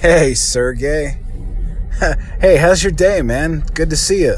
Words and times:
Hey, 0.00 0.34
Sergey. 0.34 1.18
hey, 2.40 2.56
how's 2.58 2.84
your 2.84 2.92
day, 2.92 3.20
man? 3.20 3.64
Good 3.74 3.90
to 3.90 3.96
see 3.96 4.20
you. 4.20 4.36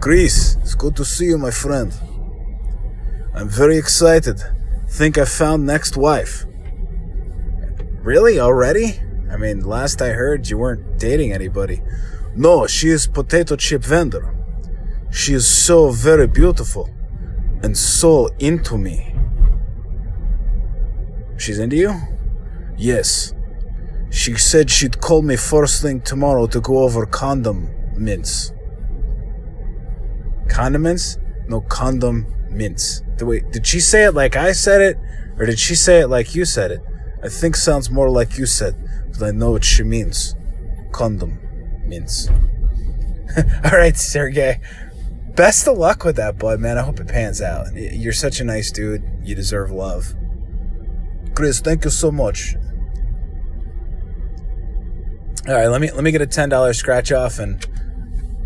Chris, 0.00 0.56
it's 0.62 0.74
good 0.74 0.96
to 0.96 1.04
see 1.04 1.26
you, 1.26 1.36
my 1.36 1.50
friend. 1.50 1.92
I'm 3.34 3.50
very 3.50 3.76
excited. 3.76 4.40
Think 4.88 5.18
I 5.18 5.26
found 5.26 5.66
next 5.66 5.98
wife. 5.98 6.46
Really? 8.00 8.40
Already? 8.40 8.98
I 9.30 9.36
mean, 9.36 9.60
last 9.60 10.00
I 10.00 10.12
heard, 10.12 10.48
you 10.48 10.56
weren't 10.56 10.98
dating 10.98 11.34
anybody. 11.34 11.82
No, 12.34 12.66
she 12.66 12.88
is 12.88 13.06
potato 13.06 13.54
chip 13.54 13.84
vendor. 13.84 14.34
She 15.10 15.34
is 15.34 15.46
so 15.46 15.90
very 15.90 16.26
beautiful 16.26 16.88
and 17.62 17.76
so 17.76 18.28
into 18.38 18.78
me. 18.78 19.14
She's 21.36 21.58
into 21.58 21.76
you? 21.76 21.94
Yes. 22.78 23.34
She 24.10 24.34
said 24.36 24.70
she'd 24.70 25.00
call 25.00 25.22
me 25.22 25.36
first 25.36 25.82
thing 25.82 26.00
tomorrow 26.00 26.46
to 26.46 26.60
go 26.60 26.78
over 26.78 27.04
condom 27.06 27.68
mints. 27.96 28.52
Condiments? 30.48 31.18
No, 31.46 31.60
condom 31.60 32.26
mints. 32.50 33.02
Wait, 33.20 33.50
did 33.52 33.66
she 33.66 33.80
say 33.80 34.04
it 34.04 34.14
like 34.14 34.36
I 34.36 34.52
said 34.52 34.80
it, 34.80 34.98
or 35.38 35.46
did 35.46 35.58
she 35.58 35.74
say 35.74 36.00
it 36.00 36.08
like 36.08 36.34
you 36.34 36.44
said 36.44 36.70
it? 36.70 36.80
I 37.22 37.28
think 37.28 37.56
sounds 37.56 37.90
more 37.90 38.08
like 38.08 38.38
you 38.38 38.46
said, 38.46 38.76
but 39.18 39.28
I 39.28 39.30
know 39.32 39.50
what 39.50 39.64
she 39.64 39.82
means. 39.82 40.34
Condom 40.92 41.38
mints. 41.84 42.28
All 43.64 43.72
right, 43.72 43.96
Sergey. 43.96 44.60
Best 45.34 45.68
of 45.68 45.78
luck 45.78 46.04
with 46.04 46.16
that, 46.16 46.38
bud, 46.38 46.60
man. 46.60 46.78
I 46.78 46.82
hope 46.82 47.00
it 47.00 47.08
pans 47.08 47.40
out. 47.40 47.66
You're 47.74 48.12
such 48.12 48.40
a 48.40 48.44
nice 48.44 48.72
dude. 48.72 49.02
You 49.22 49.34
deserve 49.34 49.70
love. 49.70 50.14
Chris, 51.34 51.60
thank 51.60 51.84
you 51.84 51.90
so 51.90 52.10
much. 52.10 52.56
All 55.48 55.54
right, 55.54 55.68
let 55.68 55.80
me 55.80 55.90
let 55.90 56.04
me 56.04 56.10
get 56.10 56.20
a 56.20 56.26
ten 56.26 56.50
dollar 56.50 56.74
scratch 56.74 57.10
off, 57.10 57.38
and 57.38 57.66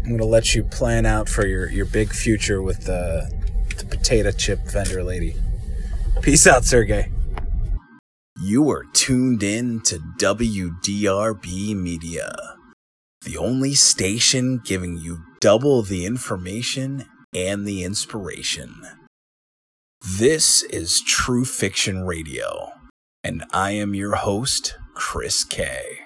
I'm 0.05 0.12
gonna 0.12 0.25
let 0.25 0.55
you 0.55 0.62
plan 0.62 1.05
out 1.05 1.28
for 1.28 1.44
your 1.44 1.69
your 1.69 1.84
big 1.84 2.11
future 2.11 2.62
with 2.62 2.84
the 2.84 3.28
the 3.77 3.84
potato 3.84 4.31
chip 4.31 4.61
vendor 4.61 5.03
lady. 5.03 5.34
Peace 6.20 6.47
out, 6.47 6.64
Sergey. 6.64 7.11
You 8.41 8.70
are 8.70 8.84
tuned 8.92 9.42
in 9.42 9.81
to 9.81 9.98
WDRB 10.20 11.75
Media, 11.75 12.36
the 13.25 13.37
only 13.37 13.75
station 13.75 14.61
giving 14.64 14.97
you 14.97 15.25
double 15.41 15.83
the 15.83 16.06
information 16.06 17.06
and 17.34 17.66
the 17.66 17.83
inspiration. 17.83 18.81
This 20.19 20.62
is 20.62 21.00
True 21.00 21.44
Fiction 21.44 22.05
Radio, 22.05 22.70
and 23.25 23.44
I 23.53 23.72
am 23.72 23.92
your 23.92 24.14
host, 24.14 24.77
Chris 24.94 25.42
K. 25.42 26.02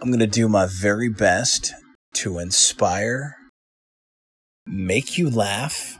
I'm 0.00 0.08
going 0.08 0.20
to 0.20 0.26
do 0.26 0.46
my 0.46 0.66
very 0.66 1.08
best 1.08 1.72
to 2.14 2.38
inspire, 2.38 3.36
make 4.66 5.16
you 5.16 5.30
laugh, 5.30 5.98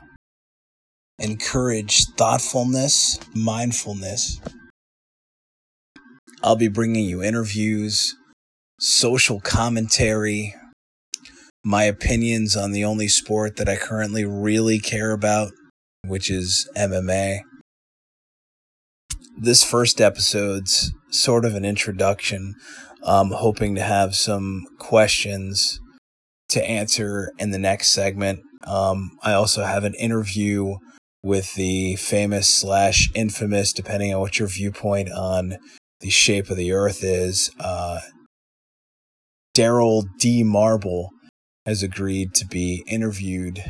encourage 1.17 2.05
thoughtfulness, 2.15 3.19
mindfulness. 3.33 4.39
I'll 6.43 6.55
be 6.55 6.67
bringing 6.67 7.05
you 7.05 7.23
interviews, 7.23 8.15
social 8.79 9.39
commentary, 9.39 10.53
my 11.63 11.83
opinions 11.83 12.55
on 12.55 12.73
the 12.73 12.85
only 12.85 13.07
sport 13.07 13.57
that 13.57 13.67
I 13.67 13.77
currently 13.77 14.25
really 14.25 14.77
care 14.77 15.11
about, 15.11 15.51
which 16.05 16.29
is 16.29 16.69
MMA. 16.77 17.39
This 19.35 19.63
first 19.63 19.99
episode's 19.99 20.93
sort 21.09 21.45
of 21.45 21.55
an 21.55 21.65
introduction 21.65 22.55
um, 23.07 23.31
hoping 23.31 23.73
to 23.75 23.81
have 23.81 24.15
some 24.15 24.65
questions 24.77 25.79
to 26.49 26.63
answer 26.63 27.31
in 27.39 27.51
the 27.51 27.57
next 27.57 27.89
segment. 27.89 28.41
Um, 28.65 29.17
I 29.23 29.33
also 29.33 29.63
have 29.63 29.85
an 29.85 29.95
interview 29.95 30.75
with 31.23 31.55
the 31.55 31.95
famous 31.95 32.47
slash 32.47 33.09
infamous, 33.15 33.73
depending 33.73 34.13
on 34.13 34.19
what 34.19 34.39
your 34.39 34.47
viewpoint 34.47 35.09
on 35.11 35.57
the 36.01 36.09
shape 36.09 36.49
of 36.49 36.57
the 36.57 36.73
earth 36.73 37.03
is. 37.03 37.49
Uh, 37.59 38.01
Daryl 39.55 40.03
D. 40.19 40.43
Marble 40.43 41.09
has 41.65 41.81
agreed 41.81 42.33
to 42.35 42.45
be 42.45 42.83
interviewed 42.87 43.63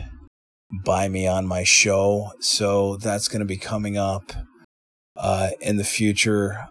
by 0.83 1.07
me 1.07 1.25
on 1.28 1.47
my 1.47 1.63
show. 1.63 2.31
So 2.41 2.97
that's 2.97 3.28
going 3.28 3.39
to 3.39 3.45
be 3.45 3.57
coming 3.57 3.97
up 3.97 4.33
uh, 5.16 5.51
in 5.62 5.78
the 5.78 5.83
future 5.83 6.67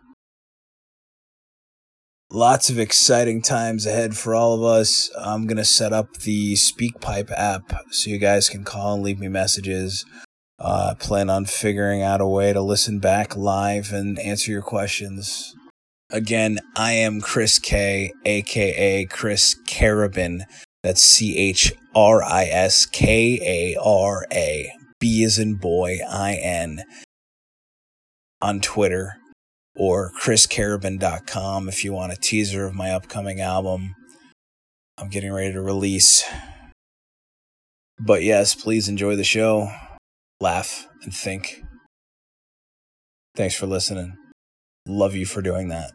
lots 2.36 2.68
of 2.68 2.78
exciting 2.78 3.40
times 3.40 3.86
ahead 3.86 4.14
for 4.14 4.34
all 4.34 4.52
of 4.52 4.62
us. 4.62 5.10
I'm 5.18 5.46
going 5.46 5.56
to 5.56 5.64
set 5.64 5.94
up 5.94 6.18
the 6.18 6.52
SpeakPipe 6.52 7.32
app 7.34 7.72
so 7.90 8.10
you 8.10 8.18
guys 8.18 8.50
can 8.50 8.62
call 8.62 8.92
and 8.92 9.02
leave 9.02 9.18
me 9.18 9.28
messages. 9.28 10.04
Uh, 10.58 10.94
plan 10.96 11.30
on 11.30 11.46
figuring 11.46 12.02
out 12.02 12.20
a 12.20 12.26
way 12.26 12.52
to 12.52 12.60
listen 12.60 12.98
back 12.98 13.36
live 13.36 13.90
and 13.90 14.18
answer 14.18 14.52
your 14.52 14.60
questions. 14.60 15.54
Again, 16.10 16.58
I 16.76 16.92
am 16.92 17.22
Chris 17.22 17.58
K, 17.58 18.12
aka 18.26 19.06
Chris 19.06 19.56
Carabin. 19.66 20.42
That's 20.82 21.02
C 21.02 21.38
H 21.38 21.72
R 21.94 22.22
I 22.22 22.44
S 22.44 22.84
K 22.84 23.40
A 23.42 23.80
R 23.82 24.26
A. 24.30 24.70
B 25.00 25.22
is 25.22 25.38
in 25.38 25.54
boy, 25.54 25.98
I 26.06 26.34
N. 26.34 26.84
On 28.42 28.60
Twitter 28.60 29.16
or 29.76 30.12
chriscarabin.com 30.20 31.68
if 31.68 31.84
you 31.84 31.92
want 31.92 32.12
a 32.12 32.16
teaser 32.16 32.64
of 32.66 32.74
my 32.74 32.90
upcoming 32.90 33.40
album. 33.40 33.94
I'm 34.98 35.08
getting 35.08 35.32
ready 35.32 35.52
to 35.52 35.60
release. 35.60 36.24
But 37.98 38.22
yes, 38.22 38.54
please 38.54 38.88
enjoy 38.88 39.16
the 39.16 39.24
show, 39.24 39.70
laugh, 40.40 40.86
and 41.02 41.14
think. 41.14 41.62
Thanks 43.34 43.54
for 43.54 43.66
listening. 43.66 44.16
Love 44.86 45.14
you 45.14 45.26
for 45.26 45.42
doing 45.42 45.68
that. 45.68 45.92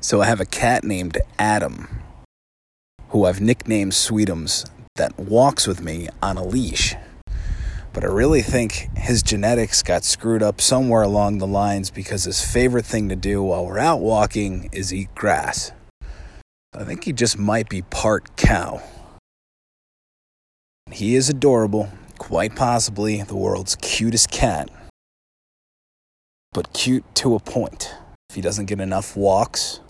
So 0.00 0.20
I 0.20 0.26
have 0.26 0.40
a 0.40 0.46
cat 0.46 0.84
named 0.84 1.18
Adam, 1.38 1.88
who 3.08 3.24
I've 3.24 3.40
nicknamed 3.40 3.92
Sweetums, 3.92 4.68
that 4.96 5.18
walks 5.18 5.66
with 5.66 5.82
me 5.82 6.08
on 6.22 6.36
a 6.36 6.44
leash 6.44 6.94
but 7.96 8.04
I 8.04 8.08
really 8.08 8.42
think 8.42 8.90
his 8.94 9.22
genetics 9.22 9.82
got 9.82 10.04
screwed 10.04 10.42
up 10.42 10.60
somewhere 10.60 11.00
along 11.00 11.38
the 11.38 11.46
lines 11.46 11.90
because 11.90 12.24
his 12.24 12.44
favorite 12.44 12.84
thing 12.84 13.08
to 13.08 13.16
do 13.16 13.42
while 13.42 13.64
we're 13.64 13.78
out 13.78 14.00
walking 14.00 14.68
is 14.70 14.92
eat 14.92 15.14
grass. 15.14 15.72
I 16.74 16.84
think 16.84 17.04
he 17.04 17.14
just 17.14 17.38
might 17.38 17.70
be 17.70 17.80
part 17.80 18.36
cow. 18.36 18.82
He 20.90 21.16
is 21.16 21.30
adorable, 21.30 21.88
quite 22.18 22.54
possibly 22.54 23.22
the 23.22 23.34
world's 23.34 23.76
cutest 23.76 24.30
cat, 24.30 24.68
but 26.52 26.74
cute 26.74 27.14
to 27.14 27.34
a 27.34 27.40
point. 27.40 27.94
If 28.28 28.36
he 28.36 28.42
doesn't 28.42 28.66
get 28.66 28.78
enough 28.78 29.16
walks, 29.16 29.80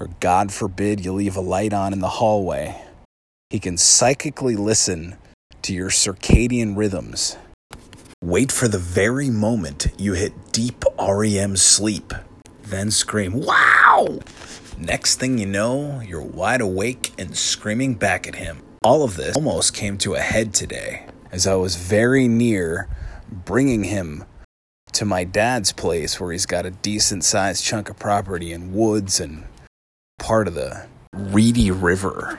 or 0.00 0.08
God 0.18 0.50
forbid 0.50 1.04
you 1.04 1.12
leave 1.12 1.36
a 1.36 1.40
light 1.40 1.72
on 1.72 1.92
in 1.92 2.00
the 2.00 2.08
hallway, 2.08 2.82
he 3.50 3.60
can 3.60 3.76
psychically 3.76 4.56
listen 4.56 5.16
to 5.66 5.74
your 5.74 5.90
circadian 5.90 6.76
rhythms. 6.76 7.36
Wait 8.22 8.52
for 8.52 8.68
the 8.68 8.78
very 8.78 9.28
moment 9.28 9.88
you 9.98 10.12
hit 10.12 10.52
deep 10.52 10.84
REM 10.96 11.56
sleep, 11.56 12.14
then 12.62 12.88
scream, 12.88 13.32
Wow! 13.32 14.20
Next 14.78 15.16
thing 15.16 15.38
you 15.38 15.46
know, 15.46 16.00
you're 16.00 16.22
wide 16.22 16.60
awake 16.60 17.12
and 17.18 17.36
screaming 17.36 17.94
back 17.94 18.28
at 18.28 18.36
him. 18.36 18.62
All 18.84 19.02
of 19.02 19.16
this 19.16 19.34
almost 19.34 19.74
came 19.74 19.98
to 19.98 20.14
a 20.14 20.20
head 20.20 20.54
today 20.54 21.06
as 21.32 21.48
I 21.48 21.56
was 21.56 21.74
very 21.74 22.28
near 22.28 22.88
bringing 23.28 23.82
him 23.84 24.24
to 24.92 25.04
my 25.04 25.24
dad's 25.24 25.72
place 25.72 26.20
where 26.20 26.30
he's 26.30 26.46
got 26.46 26.64
a 26.64 26.70
decent 26.70 27.24
sized 27.24 27.64
chunk 27.64 27.90
of 27.90 27.98
property 27.98 28.52
in 28.52 28.72
woods 28.72 29.18
and 29.18 29.42
part 30.20 30.46
of 30.46 30.54
the 30.54 30.86
Reedy 31.12 31.72
River. 31.72 32.38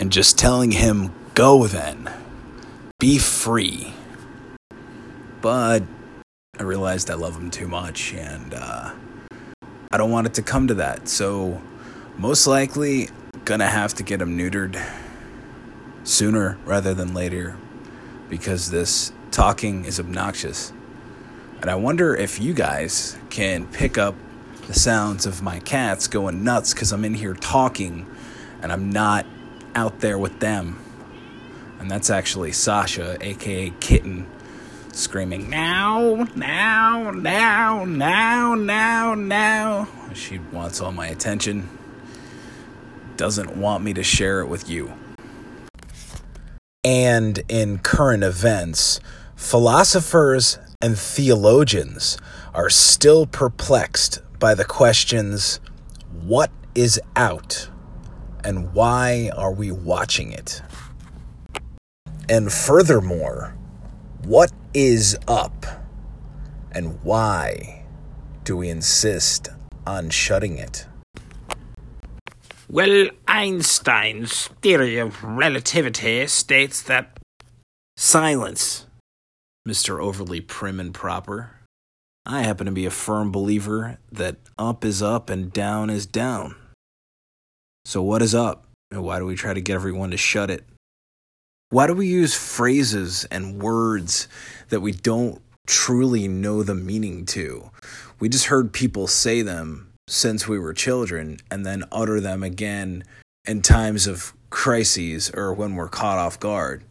And 0.00 0.10
just 0.10 0.36
telling 0.36 0.72
him, 0.72 1.14
Go 1.40 1.66
then. 1.66 2.12
Be 2.98 3.16
free. 3.16 3.94
But 5.40 5.82
I 6.58 6.62
realized 6.62 7.10
I 7.10 7.14
love 7.14 7.34
him 7.34 7.50
too 7.50 7.66
much 7.66 8.12
and 8.12 8.52
uh, 8.52 8.92
I 9.90 9.96
don't 9.96 10.10
want 10.10 10.26
it 10.26 10.34
to 10.34 10.42
come 10.42 10.68
to 10.68 10.74
that. 10.74 11.08
So, 11.08 11.62
most 12.18 12.46
likely, 12.46 13.08
gonna 13.46 13.68
have 13.68 13.94
to 13.94 14.02
get 14.02 14.20
him 14.20 14.36
neutered 14.36 14.78
sooner 16.04 16.58
rather 16.66 16.92
than 16.92 17.14
later 17.14 17.56
because 18.28 18.70
this 18.70 19.10
talking 19.30 19.86
is 19.86 19.98
obnoxious. 19.98 20.74
And 21.62 21.70
I 21.70 21.74
wonder 21.76 22.14
if 22.14 22.38
you 22.38 22.52
guys 22.52 23.16
can 23.30 23.66
pick 23.66 23.96
up 23.96 24.14
the 24.66 24.74
sounds 24.74 25.24
of 25.24 25.40
my 25.40 25.58
cats 25.60 26.06
going 26.06 26.44
nuts 26.44 26.74
because 26.74 26.92
I'm 26.92 27.06
in 27.06 27.14
here 27.14 27.32
talking 27.32 28.06
and 28.60 28.70
I'm 28.70 28.90
not 28.90 29.24
out 29.74 30.00
there 30.00 30.18
with 30.18 30.40
them 30.40 30.76
and 31.80 31.90
that's 31.90 32.10
actually 32.10 32.52
Sasha, 32.52 33.16
aka 33.20 33.72
Kitten. 33.80 34.26
screaming, 34.92 35.48
now, 35.48 36.26
now, 36.36 37.10
now, 37.10 37.84
now, 37.84 38.54
now, 38.54 39.14
now. 39.14 39.88
She 40.12 40.38
wants 40.38 40.80
all 40.80 40.92
my 40.92 41.06
attention, 41.06 41.68
doesn't 43.16 43.56
want 43.56 43.82
me 43.82 43.94
to 43.94 44.02
share 44.02 44.40
it 44.40 44.46
with 44.46 44.68
you. 44.68 44.92
And 46.84 47.42
in 47.48 47.78
current 47.78 48.24
events, 48.24 49.00
philosophers 49.36 50.58
and 50.82 50.98
theologians 50.98 52.18
are 52.52 52.70
still 52.70 53.26
perplexed 53.26 54.20
by 54.38 54.54
the 54.54 54.64
questions 54.64 55.60
what 56.22 56.50
is 56.74 57.00
out 57.16 57.68
and 58.44 58.72
why 58.72 59.30
are 59.36 59.52
we 59.52 59.70
watching 59.70 60.32
it? 60.32 60.62
And 62.30 62.52
furthermore, 62.52 63.56
what 64.22 64.52
is 64.72 65.18
up 65.26 65.66
and 66.70 67.02
why 67.02 67.82
do 68.44 68.56
we 68.56 68.68
insist 68.68 69.48
on 69.84 70.10
shutting 70.10 70.56
it? 70.56 70.86
Well, 72.68 73.08
Einstein's 73.26 74.46
theory 74.62 74.98
of 74.98 75.24
relativity 75.24 76.28
states 76.28 76.82
that. 76.82 77.18
Silence, 77.96 78.86
Mr. 79.68 80.00
Overly 80.00 80.40
Prim 80.40 80.78
and 80.78 80.94
Proper. 80.94 81.50
I 82.24 82.42
happen 82.42 82.66
to 82.66 82.72
be 82.72 82.86
a 82.86 82.90
firm 82.90 83.32
believer 83.32 83.98
that 84.12 84.36
up 84.56 84.84
is 84.84 85.02
up 85.02 85.30
and 85.30 85.52
down 85.52 85.90
is 85.90 86.06
down. 86.06 86.54
So, 87.84 88.02
what 88.02 88.22
is 88.22 88.36
up? 88.36 88.68
And 88.92 89.02
why 89.02 89.18
do 89.18 89.26
we 89.26 89.34
try 89.34 89.52
to 89.52 89.60
get 89.60 89.74
everyone 89.74 90.12
to 90.12 90.16
shut 90.16 90.48
it? 90.48 90.64
Why 91.72 91.86
do 91.86 91.94
we 91.94 92.08
use 92.08 92.34
phrases 92.34 93.24
and 93.26 93.62
words 93.62 94.26
that 94.70 94.80
we 94.80 94.90
don't 94.90 95.40
truly 95.68 96.26
know 96.26 96.64
the 96.64 96.74
meaning 96.74 97.24
to? 97.26 97.70
We 98.18 98.28
just 98.28 98.46
heard 98.46 98.72
people 98.72 99.06
say 99.06 99.42
them 99.42 99.92
since 100.08 100.48
we 100.48 100.58
were 100.58 100.74
children 100.74 101.38
and 101.48 101.64
then 101.64 101.84
utter 101.92 102.18
them 102.18 102.42
again 102.42 103.04
in 103.46 103.62
times 103.62 104.08
of 104.08 104.34
crises 104.50 105.30
or 105.32 105.54
when 105.54 105.76
we're 105.76 105.88
caught 105.88 106.18
off 106.18 106.40
guard. 106.40 106.82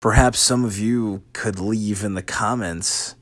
Perhaps 0.00 0.38
some 0.38 0.64
of 0.64 0.78
you 0.78 1.24
could 1.32 1.58
leave 1.58 2.04
in 2.04 2.14
the 2.14 2.22
comments 2.22 3.16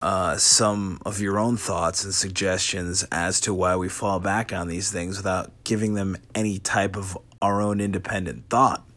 uh, 0.00 0.36
some 0.36 1.00
of 1.04 1.20
your 1.20 1.36
own 1.36 1.56
thoughts 1.56 2.04
and 2.04 2.14
suggestions 2.14 3.02
as 3.10 3.40
to 3.40 3.52
why 3.52 3.74
we 3.74 3.88
fall 3.88 4.20
back 4.20 4.52
on 4.52 4.68
these 4.68 4.92
things 4.92 5.16
without 5.16 5.50
giving 5.64 5.94
them 5.94 6.16
any 6.32 6.60
type 6.60 6.96
of 6.96 7.18
our 7.42 7.60
own 7.60 7.80
independent 7.80 8.48
thought. 8.48 8.87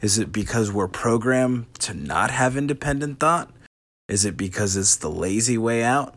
Is 0.00 0.18
it 0.18 0.32
because 0.32 0.72
we're 0.72 0.88
programmed 0.88 1.66
to 1.80 1.94
not 1.94 2.30
have 2.30 2.56
independent 2.56 3.20
thought? 3.20 3.50
Is 4.08 4.24
it 4.24 4.36
because 4.36 4.76
it's 4.76 4.96
the 4.96 5.10
lazy 5.10 5.56
way 5.56 5.84
out? 5.84 6.14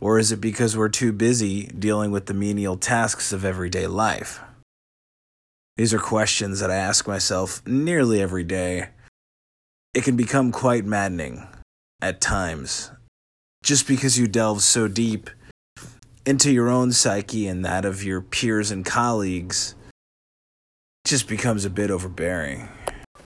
Or 0.00 0.18
is 0.18 0.32
it 0.32 0.40
because 0.40 0.76
we're 0.76 0.88
too 0.88 1.12
busy 1.12 1.66
dealing 1.66 2.10
with 2.10 2.26
the 2.26 2.34
menial 2.34 2.76
tasks 2.76 3.32
of 3.32 3.44
everyday 3.44 3.86
life? 3.86 4.40
These 5.76 5.94
are 5.94 5.98
questions 5.98 6.60
that 6.60 6.70
I 6.70 6.76
ask 6.76 7.06
myself 7.06 7.66
nearly 7.66 8.20
every 8.20 8.44
day. 8.44 8.88
It 9.94 10.04
can 10.04 10.16
become 10.16 10.52
quite 10.52 10.84
maddening 10.84 11.46
at 12.02 12.20
times, 12.20 12.90
just 13.62 13.86
because 13.86 14.18
you 14.18 14.26
delve 14.26 14.62
so 14.62 14.88
deep 14.88 15.30
into 16.26 16.50
your 16.50 16.68
own 16.68 16.92
psyche 16.92 17.46
and 17.46 17.64
that 17.64 17.84
of 17.84 18.04
your 18.04 18.20
peers 18.20 18.70
and 18.70 18.84
colleagues 18.84 19.74
just 21.10 21.26
becomes 21.26 21.64
a 21.64 21.70
bit 21.70 21.90
overbearing. 21.90 22.68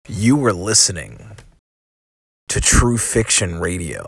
You 0.08 0.34
were 0.34 0.52
listening 0.52 1.37
to 2.49 2.61
True 2.61 2.99
Fiction 2.99 3.61
Radio 3.61 4.06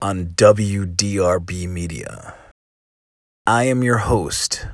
on 0.00 0.26
WDRB 0.26 1.68
Media. 1.68 2.34
I 3.48 3.64
am 3.64 3.82
your 3.82 3.98
host, 3.98 4.64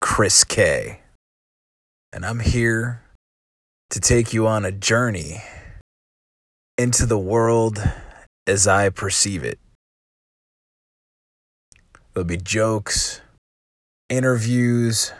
Chris 0.00 0.42
K, 0.42 1.02
and 2.12 2.26
I'm 2.26 2.40
here 2.40 3.04
to 3.90 4.00
take 4.00 4.32
you 4.32 4.48
on 4.48 4.64
a 4.64 4.72
journey 4.72 5.44
into 6.76 7.06
the 7.06 7.16
world 7.16 7.80
as 8.44 8.66
I 8.66 8.88
perceive 8.88 9.44
it. 9.44 9.60
There'll 12.12 12.26
be 12.26 12.38
jokes, 12.38 13.20
interviews, 14.08 15.12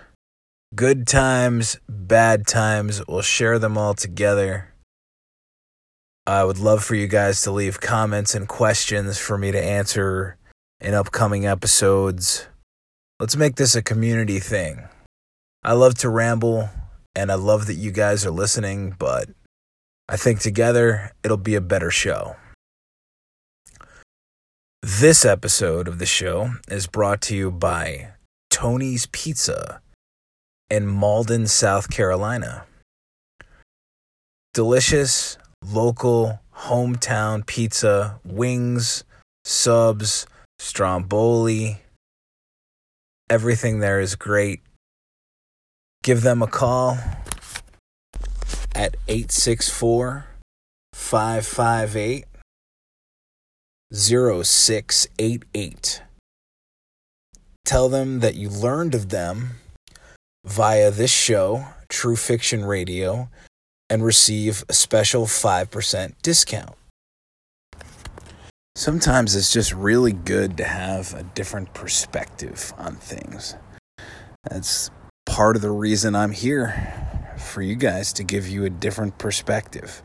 good 0.75 1.07
times, 1.07 1.79
bad 1.89 2.47
times. 2.47 3.03
We'll 3.09 3.23
share 3.23 3.59
them 3.59 3.79
all 3.79 3.95
together. 3.95 4.75
I 6.27 6.45
would 6.45 6.59
love 6.59 6.85
for 6.85 6.95
you 6.95 7.07
guys 7.07 7.43
to 7.43 7.51
leave 7.51 7.81
comments 7.81 8.35
and 8.35 8.47
questions 8.47 9.19
for 9.19 9.39
me 9.39 9.51
to 9.51 9.63
answer 9.63 10.37
in 10.81 10.95
upcoming 10.95 11.47
episodes. 11.47 12.47
Let's 13.19 13.37
make 13.37 13.57
this 13.57 13.75
a 13.75 13.83
community 13.83 14.39
thing. 14.39 14.89
I 15.65 15.73
love 15.73 15.95
to 15.97 16.09
ramble 16.09 16.69
and 17.17 17.33
I 17.33 17.35
love 17.35 17.67
that 17.67 17.75
you 17.75 17.91
guys 17.91 18.25
are 18.27 18.31
listening, 18.31 18.95
but 18.99 19.29
I 20.09 20.17
think 20.17 20.41
together 20.41 21.13
it'll 21.25 21.37
be 21.37 21.55
a 21.55 21.61
better 21.61 21.91
show. 21.91 22.37
This 24.83 25.25
episode 25.25 25.89
of 25.89 25.99
the 25.99 26.07
show 26.07 26.53
is 26.69 26.87
brought 26.87 27.21
to 27.23 27.35
you 27.35 27.51
by 27.51 28.13
Tony's 28.51 29.07
Pizza 29.07 29.81
in 30.71 30.87
Mauldin, 30.87 31.49
South 31.49 31.91
Carolina. 31.91 32.65
Delicious, 34.55 35.39
local 35.65 36.41
hometown 36.55 37.47
pizza, 37.47 38.21
wings, 38.25 39.05
subs, 39.45 40.27
stromboli. 40.59 41.83
Everything 43.31 43.81
there 43.81 44.01
is 44.01 44.15
great. 44.15 44.61
Give 46.03 46.23
them 46.23 46.43
a 46.43 46.47
call 46.47 46.99
at 48.75 48.97
864 49.09 50.27
558 50.93 52.25
0688. 53.93 56.03
Tell 57.65 57.89
them 57.89 58.21
that 58.21 58.35
you 58.35 58.49
learned 58.49 58.95
of 58.95 59.11
them 59.11 59.57
via 60.49 60.91
this 60.91 61.11
show, 61.11 61.67
True 61.89 62.17
Fiction 62.17 62.65
Radio, 62.65 63.29
and 63.91 64.03
receive 64.03 64.65
a 64.69 64.73
special 64.73 65.27
5% 65.27 66.15
discount. 66.23 66.75
Sometimes 68.75 69.37
it's 69.37 69.53
just 69.53 69.75
really 69.75 70.13
good 70.13 70.57
to 70.57 70.65
have 70.65 71.13
a 71.13 71.23
different 71.23 71.75
perspective 71.75 72.73
on 72.79 72.95
things. 72.95 73.57
That's 74.49 74.91
part 75.27 75.57
of 75.57 75.63
the 75.63 75.71
reason 75.71 76.17
I'm 76.17 76.33
here 76.33 77.35
for 77.37 77.61
you 77.61 77.75
guys 77.75 78.13
to 78.15 78.25
give 78.25 78.49
you 78.49 78.65
a 78.65 78.71
different 78.71 79.19
perspective. 79.19 80.01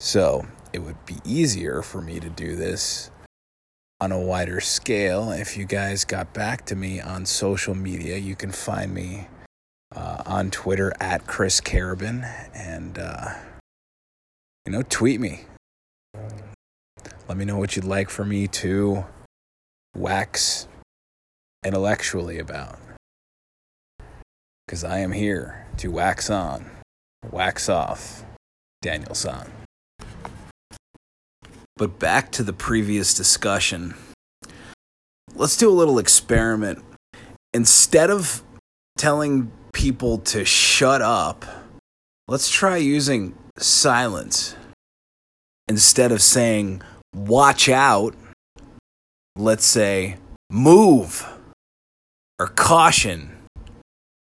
So 0.00 0.46
it 0.72 0.78
would 0.78 1.04
be 1.04 1.16
easier 1.24 1.82
for 1.82 2.00
me 2.00 2.18
to 2.20 2.30
do 2.30 2.56
this 2.56 3.10
on 4.00 4.12
a 4.12 4.20
wider 4.20 4.60
scale 4.60 5.32
if 5.32 5.56
you 5.56 5.66
guys 5.66 6.04
got 6.04 6.32
back 6.32 6.64
to 6.66 6.76
me 6.76 7.00
on 7.00 7.26
social 7.26 7.74
media. 7.74 8.16
You 8.16 8.36
can 8.36 8.52
find 8.52 8.94
me 8.94 9.28
uh, 9.94 10.22
on 10.26 10.50
Twitter 10.50 10.92
at 11.00 11.26
Chris 11.26 11.60
Carabin 11.60 12.24
and, 12.54 12.98
uh, 12.98 13.34
you 14.64 14.72
know, 14.72 14.82
tweet 14.88 15.20
me. 15.20 15.42
Let 17.28 17.36
me 17.36 17.44
know 17.44 17.58
what 17.58 17.76
you'd 17.76 17.84
like 17.84 18.10
for 18.10 18.24
me 18.24 18.46
to 18.48 19.04
wax 19.96 20.68
intellectually 21.64 22.38
about. 22.38 22.78
Because 24.66 24.84
I 24.84 24.98
am 24.98 25.12
here 25.12 25.66
to 25.78 25.88
wax 25.88 26.30
on, 26.30 26.70
wax 27.30 27.68
off 27.68 28.24
Daniel 28.82 29.14
San. 29.14 29.50
But 31.76 31.98
back 31.98 32.32
to 32.32 32.42
the 32.42 32.52
previous 32.52 33.12
discussion. 33.12 33.94
Let's 35.34 35.56
do 35.56 35.68
a 35.68 35.74
little 35.74 35.98
experiment. 35.98 36.82
Instead 37.52 38.10
of 38.10 38.42
telling 38.96 39.50
people 39.76 40.16
to 40.16 40.42
shut 40.42 41.02
up, 41.02 41.44
let's 42.28 42.50
try 42.50 42.78
using 42.78 43.36
silence. 43.58 44.56
Instead 45.68 46.12
of 46.12 46.22
saying, 46.22 46.80
watch 47.14 47.68
out, 47.68 48.14
let's 49.36 49.66
say, 49.66 50.16
move, 50.50 51.26
or 52.38 52.46
caution, 52.46 53.36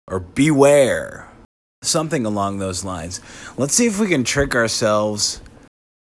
or 0.07 0.21
beware. 0.21 1.27
Something 1.81 2.27
along 2.27 2.59
those 2.59 2.85
lines. 2.85 3.21
Let's 3.57 3.73
see 3.73 3.87
if 3.87 3.99
we 3.99 4.09
can 4.09 4.25
trick 4.25 4.55
ourselves 4.55 5.41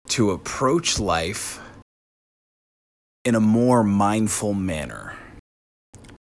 to 0.09 0.31
approach 0.31 0.97
life 0.97 1.59
in 3.23 3.35
a 3.35 3.39
more 3.39 3.83
mindful 3.83 4.55
manner. 4.55 5.15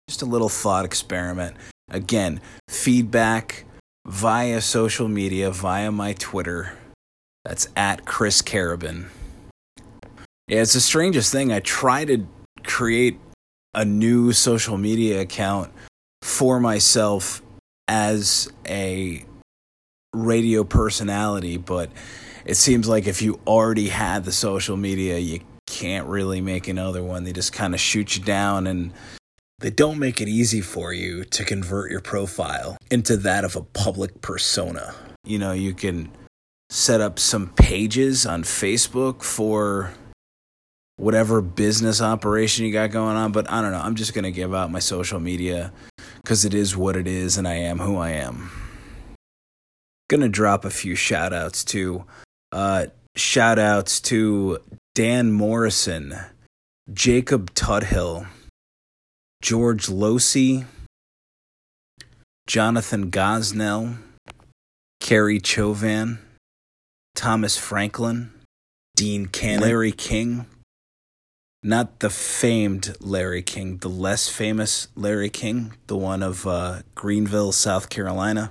Just 0.09 0.23
a 0.23 0.27
little 0.27 0.49
thought 0.49 0.85
experiment. 0.85 1.57
Again, 1.89 2.41
feedback 2.69 3.65
via 4.07 4.61
social 4.61 5.09
media, 5.09 5.51
via 5.51 5.93
my 5.93 6.15
Twitter. 6.15 6.77
That's 7.45 7.69
at 7.77 8.05
Chris 8.05 8.43
Carabin. 8.43 9.07
Yeah, 10.49 10.63
it's 10.63 10.73
the 10.73 10.81
strangest 10.81 11.31
thing. 11.31 11.53
I 11.53 11.61
try 11.61 12.05
to 12.05 12.27
create 12.65 13.19
a 13.73 13.85
new 13.85 14.33
social 14.33 14.77
media 14.77 15.21
account 15.21 15.73
for 16.23 16.59
myself 16.59 17.41
as 17.87 18.51
a 18.69 19.25
radio 20.13 20.65
personality, 20.65 21.57
but 21.57 21.91
it 22.45 22.57
seems 22.57 22.89
like 22.89 23.07
if 23.07 23.23
you 23.23 23.39
already 23.47 23.89
had 23.89 24.25
the 24.25 24.33
social 24.33 24.77
media, 24.77 25.19
you 25.19 25.41
can't 25.67 26.09
really 26.09 26.41
make 26.41 26.67
another 26.67 27.03
one. 27.03 27.25
They 27.25 27.33
just 27.33 27.53
kind 27.53 27.75
of 27.75 27.81
shoot 27.81 28.17
you 28.17 28.25
down 28.25 28.67
and 28.67 28.93
they 29.61 29.71
don't 29.71 29.99
make 29.99 30.21
it 30.21 30.29
easy 30.29 30.61
for 30.61 30.93
you 30.93 31.25
to 31.25 31.45
convert 31.45 31.91
your 31.91 32.01
profile 32.01 32.77
into 32.91 33.17
that 33.17 33.45
of 33.45 33.57
a 33.57 33.63
public 33.63 34.21
persona. 34.21 34.95
You 35.25 35.39
know, 35.39 35.53
you 35.53 35.73
can 35.73 36.11
set 36.71 37.01
up 37.01 37.19
some 37.19 37.49
pages 37.55 38.27
on 38.27 38.43
Facebook 38.43 39.23
for 39.23 39.95
whatever 40.97 41.41
business 41.41 42.01
operation 42.01 42.65
you 42.67 42.73
got 42.73 42.91
going 42.91 43.17
on, 43.17 43.33
but 43.33 43.51
I 43.51 43.63
don't 43.63 43.73
know. 43.73 43.81
I'm 43.81 43.95
just 43.95 44.15
going 44.15 44.25
to 44.25 44.31
give 44.31 44.55
out 44.55 44.71
my 44.71 44.79
social 44.79 45.21
media 45.21 45.73
because 46.23 46.45
it 46.45 46.55
is 46.55 46.77
what 46.77 46.97
it 46.97 47.07
is 47.07 47.39
and 47.39 47.47
I 47.47 47.55
am 47.55 47.79
who 47.79 47.97
I 47.97 48.11
am. 48.11 48.51
Gonna 50.09 50.29
drop 50.29 50.65
a 50.65 50.71
few 50.71 50.95
shout 50.95 51.33
outs 51.33 51.65
too. 51.65 52.05
Uh, 52.53 52.87
shout 53.17 53.59
outs 53.59 54.01
to 54.03 54.59
Dan 54.95 55.33
Morrison, 55.33 56.17
Jacob 56.93 57.53
Tudhill, 57.55 58.27
George 59.47 59.87
Losey, 59.87 60.65
Jonathan 62.49 63.13
Gosnell, 63.13 63.97
Carrie 64.99 65.39
Chauvin, 65.39 66.19
Thomas 67.15 67.57
Franklin, 67.57 68.33
Dean 68.97 69.27
Cannon, 69.27 69.61
Larry 69.61 69.93
King, 69.93 70.47
not 71.63 72.01
the 72.01 72.11
famed 72.11 72.97
Larry 72.99 73.41
King, 73.41 73.77
the 73.77 73.89
less 73.89 74.29
famous 74.29 74.89
Larry 74.97 75.31
King, 75.31 75.75
the 75.87 75.97
one 75.97 76.25
of 76.25 76.45
uh, 76.45 76.81
Greenville, 76.97 77.53
South 77.53 77.89
Carolina, 77.89 78.51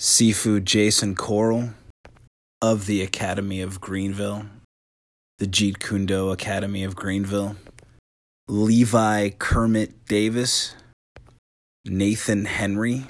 Seafood 0.00 0.66
Jason 0.66 1.14
Coral 1.14 1.74
of 2.60 2.86
the 2.86 3.02
Academy 3.02 3.60
of 3.60 3.80
Greenville, 3.80 4.46
the 5.38 5.46
Jeet 5.46 5.78
Kune 5.78 6.06
Do 6.06 6.30
Academy 6.30 6.82
of 6.82 6.96
Greenville, 6.96 7.54
Levi 8.48 9.30
Kermit 9.38 10.04
Davis, 10.06 10.74
Nathan 11.84 12.44
Henry, 12.44 13.06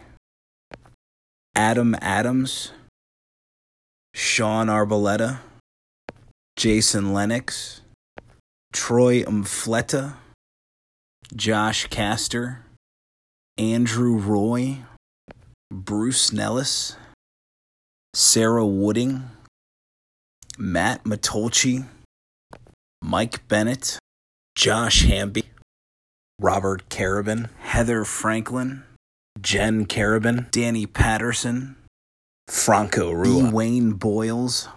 Adam 1.55 1.97
Adams, 2.01 2.73
Sean 4.15 4.67
Arboleta, 4.67 5.39
Jason 6.57 7.15
Lennox, 7.15 7.81
Troy 8.73 9.23
Umfleta, 9.23 10.15
Josh 11.35 11.87
Castor, 11.87 12.65
Andrew 13.57 14.19
Roy, 14.19 14.79
Bruce 15.71 16.33
Nellis, 16.33 16.97
Sarah 18.13 18.67
Wooding, 18.67 19.31
Matt 20.59 21.05
Matolchi, 21.05 21.87
Mike 23.03 23.49
Bennett, 23.49 23.99
Josh 24.63 25.03
Hamby, 25.07 25.43
Robert 26.39 26.89
Carabin, 26.89 27.49
Heather 27.59 28.05
Franklin, 28.05 28.85
Jen 29.41 29.87
Carabin, 29.87 30.49
Danny 30.53 30.87
Patterson, 30.87 31.75
Franco 32.47 33.11
Rua, 33.11 33.51
Wayne 33.51 33.95
Boyles, 33.95 34.69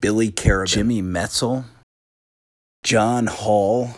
Billy 0.00 0.30
Carabin, 0.30 0.68
Jimmy 0.68 1.02
Metzel, 1.02 1.66
John 2.84 3.26
Hall, 3.26 3.90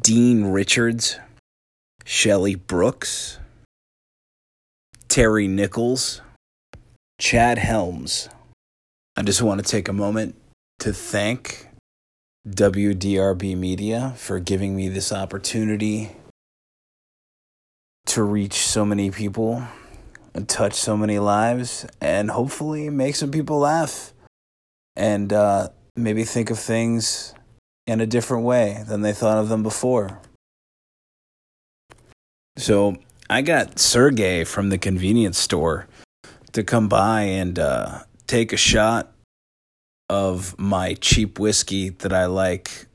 Dean 0.00 0.44
Richards, 0.44 1.18
Shelley 2.04 2.54
Brooks, 2.54 3.38
Terry 5.08 5.48
Nichols, 5.48 6.20
Chad 7.20 7.58
Helms. 7.58 8.28
I 9.16 9.22
just 9.22 9.42
want 9.42 9.60
to 9.60 9.68
take 9.68 9.88
a 9.88 9.92
moment 9.92 10.36
to 10.78 10.92
thank 10.92 11.66
WDRB 12.46 13.56
Media 13.56 14.12
for 14.16 14.38
giving 14.38 14.76
me 14.76 14.88
this 14.88 15.10
opportunity 15.10 16.10
to 18.04 18.22
reach 18.22 18.54
so 18.54 18.84
many 18.84 19.10
people 19.10 19.66
and 20.34 20.46
touch 20.46 20.74
so 20.74 20.94
many 20.94 21.18
lives 21.18 21.86
and 22.02 22.30
hopefully 22.30 22.90
make 22.90 23.14
some 23.14 23.30
people 23.30 23.60
laugh 23.60 24.12
and 24.94 25.32
uh, 25.32 25.68
maybe 25.96 26.22
think 26.22 26.50
of 26.50 26.58
things 26.58 27.34
in 27.86 28.02
a 28.02 28.06
different 28.06 28.44
way 28.44 28.84
than 28.86 29.00
they 29.00 29.14
thought 29.14 29.38
of 29.38 29.48
them 29.48 29.62
before. 29.62 30.20
So 32.58 32.96
I 33.30 33.40
got 33.40 33.78
Sergey 33.78 34.44
from 34.44 34.68
the 34.68 34.76
convenience 34.76 35.38
store 35.38 35.86
to 36.52 36.62
come 36.62 36.88
by 36.90 37.22
and 37.22 37.58
uh, 37.58 38.00
take 38.26 38.52
a 38.52 38.58
shot 38.58 39.13
of 40.14 40.56
my 40.60 40.94
cheap 40.94 41.40
whiskey 41.40 41.88
that 41.88 42.12
I 42.12 42.26
like 42.26 42.86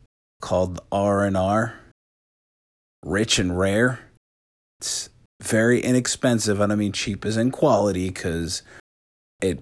called 0.41 0.79
R 0.89 1.25
and 1.25 1.35
R, 1.35 1.75
rich 3.03 3.38
and 3.39 3.59
rare. 3.59 3.99
It's 4.79 5.09
very 5.43 5.81
inexpensive. 5.81 6.61
And 6.61 6.71
I 6.71 6.77
mean 6.77 6.93
cheap 6.93 7.25
as 7.25 7.35
in 7.35 7.51
quality 7.51 8.07
because 8.07 8.63
it 9.41 9.61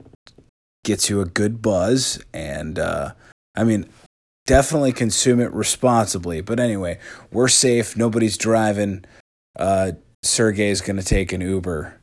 gets 0.83 1.09
you 1.09 1.19
a 1.19 1.25
good 1.25 1.63
buzz. 1.63 2.23
And 2.31 2.77
uh, 2.77 3.13
I 3.55 3.63
mean, 3.63 3.89
definitely 4.45 4.93
consume 4.93 5.39
it 5.39 5.51
responsibly. 5.51 6.41
But 6.41 6.59
anyway, 6.59 6.99
we're 7.31 7.47
safe. 7.47 7.97
Nobody's 7.97 8.37
driving. 8.37 9.03
Uh, 9.57 9.93
Sergey's 10.23 10.81
going 10.81 10.97
to 10.97 11.03
take 11.03 11.33
an 11.33 11.41
Uber 11.41 11.99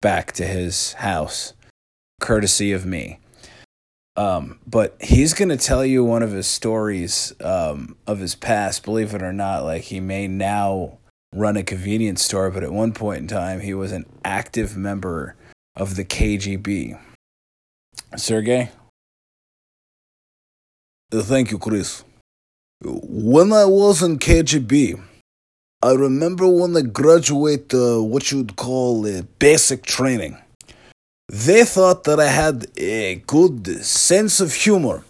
back 0.00 0.32
to 0.32 0.46
his 0.46 0.94
house, 0.94 1.52
courtesy 2.22 2.72
of 2.72 2.86
me. 2.86 3.18
Um, 4.16 4.60
but 4.66 4.96
he's 5.00 5.34
going 5.34 5.48
to 5.48 5.56
tell 5.56 5.84
you 5.84 6.04
one 6.04 6.22
of 6.22 6.30
his 6.30 6.46
stories 6.46 7.32
um, 7.40 7.96
of 8.06 8.20
his 8.20 8.34
past. 8.34 8.84
Believe 8.84 9.14
it 9.14 9.22
or 9.22 9.32
not, 9.32 9.64
like 9.64 9.82
he 9.82 10.00
may 10.00 10.28
now 10.28 10.98
run 11.32 11.56
a 11.56 11.64
convenience 11.64 12.22
store, 12.22 12.50
but 12.50 12.62
at 12.62 12.72
one 12.72 12.92
point 12.92 13.22
in 13.22 13.26
time, 13.26 13.60
he 13.60 13.74
was 13.74 13.90
an 13.92 14.06
active 14.24 14.76
member 14.76 15.34
of 15.74 15.96
the 15.96 16.04
KGB. 16.04 16.98
Sergey? 18.16 18.70
Uh, 21.12 21.22
thank 21.22 21.50
you, 21.50 21.58
Chris. 21.58 22.04
When 22.82 23.52
I 23.52 23.64
was 23.64 24.02
in 24.02 24.18
KGB, 24.18 25.00
I 25.82 25.92
remember 25.92 26.48
when 26.48 26.76
I 26.76 26.82
graduated 26.82 27.74
uh, 27.74 28.02
what 28.02 28.30
you'd 28.30 28.56
call 28.56 29.06
uh, 29.06 29.22
basic 29.38 29.84
training. 29.84 30.38
They 31.28 31.64
thought 31.64 32.04
that 32.04 32.20
I 32.20 32.28
had 32.28 32.66
a 32.76 33.16
good 33.26 33.84
sense 33.84 34.40
of 34.40 34.54
humor. 34.54 35.04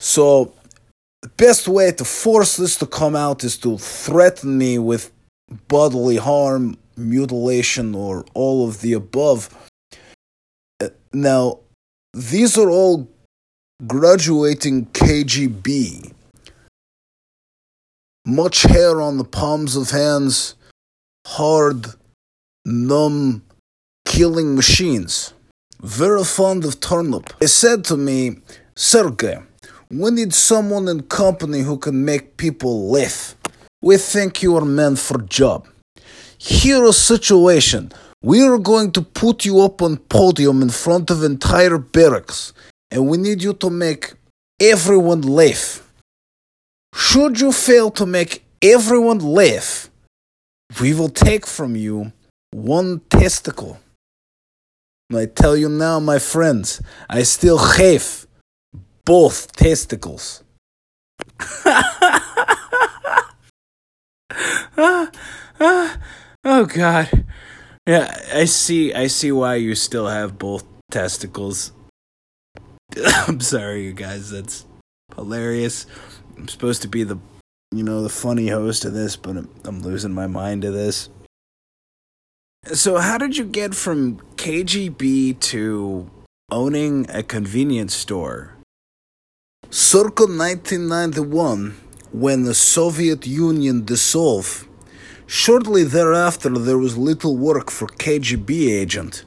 So, 0.00 0.52
the 1.22 1.28
best 1.30 1.66
way 1.66 1.90
to 1.92 2.04
force 2.04 2.56
this 2.56 2.76
to 2.76 2.86
come 2.86 3.16
out 3.16 3.42
is 3.42 3.56
to 3.58 3.76
threaten 3.76 4.56
me 4.56 4.78
with 4.78 5.10
bodily 5.66 6.16
harm, 6.16 6.78
mutilation, 6.96 7.94
or 7.94 8.24
all 8.34 8.68
of 8.68 8.80
the 8.82 8.92
above. 8.92 9.50
Now, 11.12 11.60
these 12.14 12.56
are 12.56 12.70
all 12.70 13.08
graduating 13.86 14.86
KGB. 14.86 16.12
Much 18.24 18.62
hair 18.62 19.00
on 19.00 19.18
the 19.18 19.24
palms 19.24 19.74
of 19.74 19.90
hands, 19.90 20.54
hard, 21.26 21.86
numb, 22.64 23.42
killing 24.04 24.54
machines. 24.54 25.32
Very 25.80 26.24
fond 26.24 26.64
of 26.64 26.80
turnip. 26.80 27.32
He 27.40 27.46
said 27.46 27.84
to 27.84 27.96
me, 27.96 28.38
Sergey, 28.74 29.38
we 29.90 30.10
need 30.10 30.34
someone 30.34 30.88
in 30.88 31.02
company 31.02 31.60
who 31.60 31.78
can 31.78 32.04
make 32.04 32.36
people 32.36 32.90
laugh. 32.90 33.36
We 33.80 33.96
think 33.96 34.42
you 34.42 34.56
are 34.56 34.64
meant 34.64 34.98
for 34.98 35.18
job. 35.22 35.68
Here 36.38 36.84
a 36.84 36.92
situation. 36.92 37.92
We 38.22 38.42
are 38.42 38.58
going 38.58 38.90
to 38.92 39.02
put 39.02 39.44
you 39.44 39.60
up 39.60 39.80
on 39.80 39.96
podium 39.96 40.62
in 40.62 40.70
front 40.70 41.10
of 41.10 41.22
entire 41.22 41.78
barracks, 41.78 42.52
and 42.90 43.06
we 43.06 43.16
need 43.16 43.42
you 43.42 43.52
to 43.54 43.70
make 43.70 44.14
everyone 44.60 45.22
laugh. 45.22 45.88
Should 46.92 47.40
you 47.40 47.52
fail 47.52 47.92
to 47.92 48.06
make 48.06 48.44
everyone 48.60 49.20
laugh, 49.20 49.88
we 50.80 50.92
will 50.94 51.08
take 51.08 51.46
from 51.46 51.76
you 51.76 52.12
one 52.50 53.00
testicle. 53.08 53.78
I 55.14 55.24
tell 55.24 55.56
you 55.56 55.70
now, 55.70 56.00
my 56.00 56.18
friends, 56.18 56.82
I 57.08 57.22
still 57.22 57.56
have 57.58 58.26
both 59.06 59.52
testicles. 59.52 60.44
oh 64.76 65.10
God. 66.44 67.24
Yeah, 67.86 68.14
I 68.34 68.44
see. 68.44 68.92
I 68.92 69.06
see 69.06 69.32
why 69.32 69.54
you 69.54 69.74
still 69.74 70.08
have 70.08 70.38
both 70.38 70.64
testicles. 70.90 71.72
I'm 73.26 73.40
sorry, 73.40 73.84
you 73.84 73.94
guys. 73.94 74.30
That's 74.30 74.66
hilarious. 75.16 75.86
I'm 76.36 76.48
supposed 76.48 76.82
to 76.82 76.88
be 76.88 77.02
the, 77.02 77.18
you 77.72 77.82
know, 77.82 78.02
the 78.02 78.10
funny 78.10 78.48
host 78.48 78.84
of 78.84 78.92
this, 78.92 79.16
but 79.16 79.38
I'm, 79.38 79.48
I'm 79.64 79.80
losing 79.80 80.12
my 80.12 80.26
mind 80.26 80.62
to 80.62 80.70
this. 80.70 81.08
So, 82.66 82.98
how 82.98 83.18
did 83.18 83.36
you 83.36 83.44
get 83.44 83.74
from 83.74 84.18
KGB 84.36 85.38
to 85.40 86.10
owning 86.50 87.06
a 87.08 87.22
convenience 87.22 87.94
store? 87.94 88.56
Circa 89.70 90.24
1991, 90.24 91.76
when 92.12 92.42
the 92.42 92.54
Soviet 92.54 93.26
Union 93.26 93.84
dissolved, 93.84 94.66
shortly 95.26 95.84
thereafter 95.84 96.50
there 96.50 96.78
was 96.78 96.98
little 96.98 97.36
work 97.36 97.70
for 97.70 97.86
KGB 97.86 98.68
agent. 98.70 99.24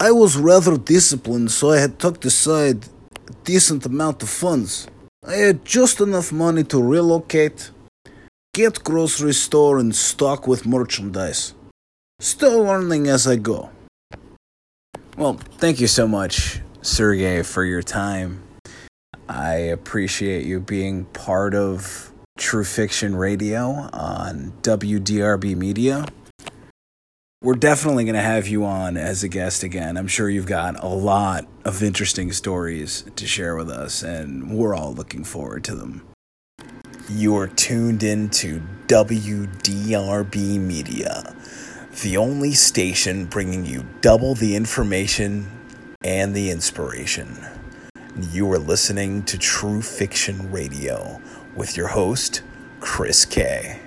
I 0.00 0.10
was 0.10 0.36
rather 0.36 0.76
disciplined, 0.76 1.52
so 1.52 1.70
I 1.70 1.78
had 1.78 1.98
tucked 1.98 2.24
aside 2.24 2.86
a 3.28 3.32
decent 3.44 3.86
amount 3.86 4.22
of 4.22 4.28
funds. 4.28 4.88
I 5.26 5.36
had 5.36 5.64
just 5.64 6.00
enough 6.00 6.32
money 6.32 6.64
to 6.64 6.82
relocate, 6.82 7.70
get 8.52 8.84
grocery 8.84 9.32
store, 9.32 9.78
and 9.78 9.94
stock 9.94 10.46
with 10.46 10.66
merchandise. 10.66 11.54
Still 12.20 12.64
learning 12.64 13.06
as 13.06 13.28
I 13.28 13.36
go. 13.36 13.70
Well, 15.16 15.34
thank 15.34 15.80
you 15.80 15.86
so 15.86 16.08
much, 16.08 16.60
Sergey, 16.82 17.42
for 17.42 17.64
your 17.64 17.82
time. 17.82 18.42
I 19.28 19.54
appreciate 19.54 20.44
you 20.44 20.58
being 20.58 21.04
part 21.04 21.54
of 21.54 22.12
True 22.36 22.64
Fiction 22.64 23.14
Radio 23.14 23.88
on 23.92 24.52
WDRB 24.62 25.56
Media. 25.56 26.06
We're 27.40 27.54
definitely 27.54 28.02
going 28.02 28.16
to 28.16 28.20
have 28.20 28.48
you 28.48 28.64
on 28.64 28.96
as 28.96 29.22
a 29.22 29.28
guest 29.28 29.62
again. 29.62 29.96
I'm 29.96 30.08
sure 30.08 30.28
you've 30.28 30.46
got 30.46 30.82
a 30.82 30.88
lot 30.88 31.46
of 31.64 31.84
interesting 31.84 32.32
stories 32.32 33.04
to 33.14 33.28
share 33.28 33.54
with 33.54 33.70
us, 33.70 34.02
and 34.02 34.58
we're 34.58 34.74
all 34.74 34.92
looking 34.92 35.22
forward 35.22 35.62
to 35.64 35.76
them. 35.76 36.02
You 37.08 37.36
are 37.36 37.46
tuned 37.46 38.02
in 38.02 38.28
to 38.30 38.60
WDRB 38.88 40.58
Media, 40.58 41.36
the 42.02 42.16
only 42.16 42.52
station 42.52 43.24
bringing 43.24 43.64
you 43.64 43.84
double 44.00 44.34
the 44.34 44.54
information 44.54 45.50
and 46.04 46.34
the 46.34 46.50
inspiration. 46.50 47.38
You 48.30 48.50
are 48.52 48.58
listening 48.58 49.22
to 49.24 49.38
True 49.38 49.82
Fiction 49.82 50.50
Radio 50.52 51.20
with 51.56 51.76
your 51.76 51.88
host, 51.88 52.42
Chris 52.80 53.24
K. 53.24 53.80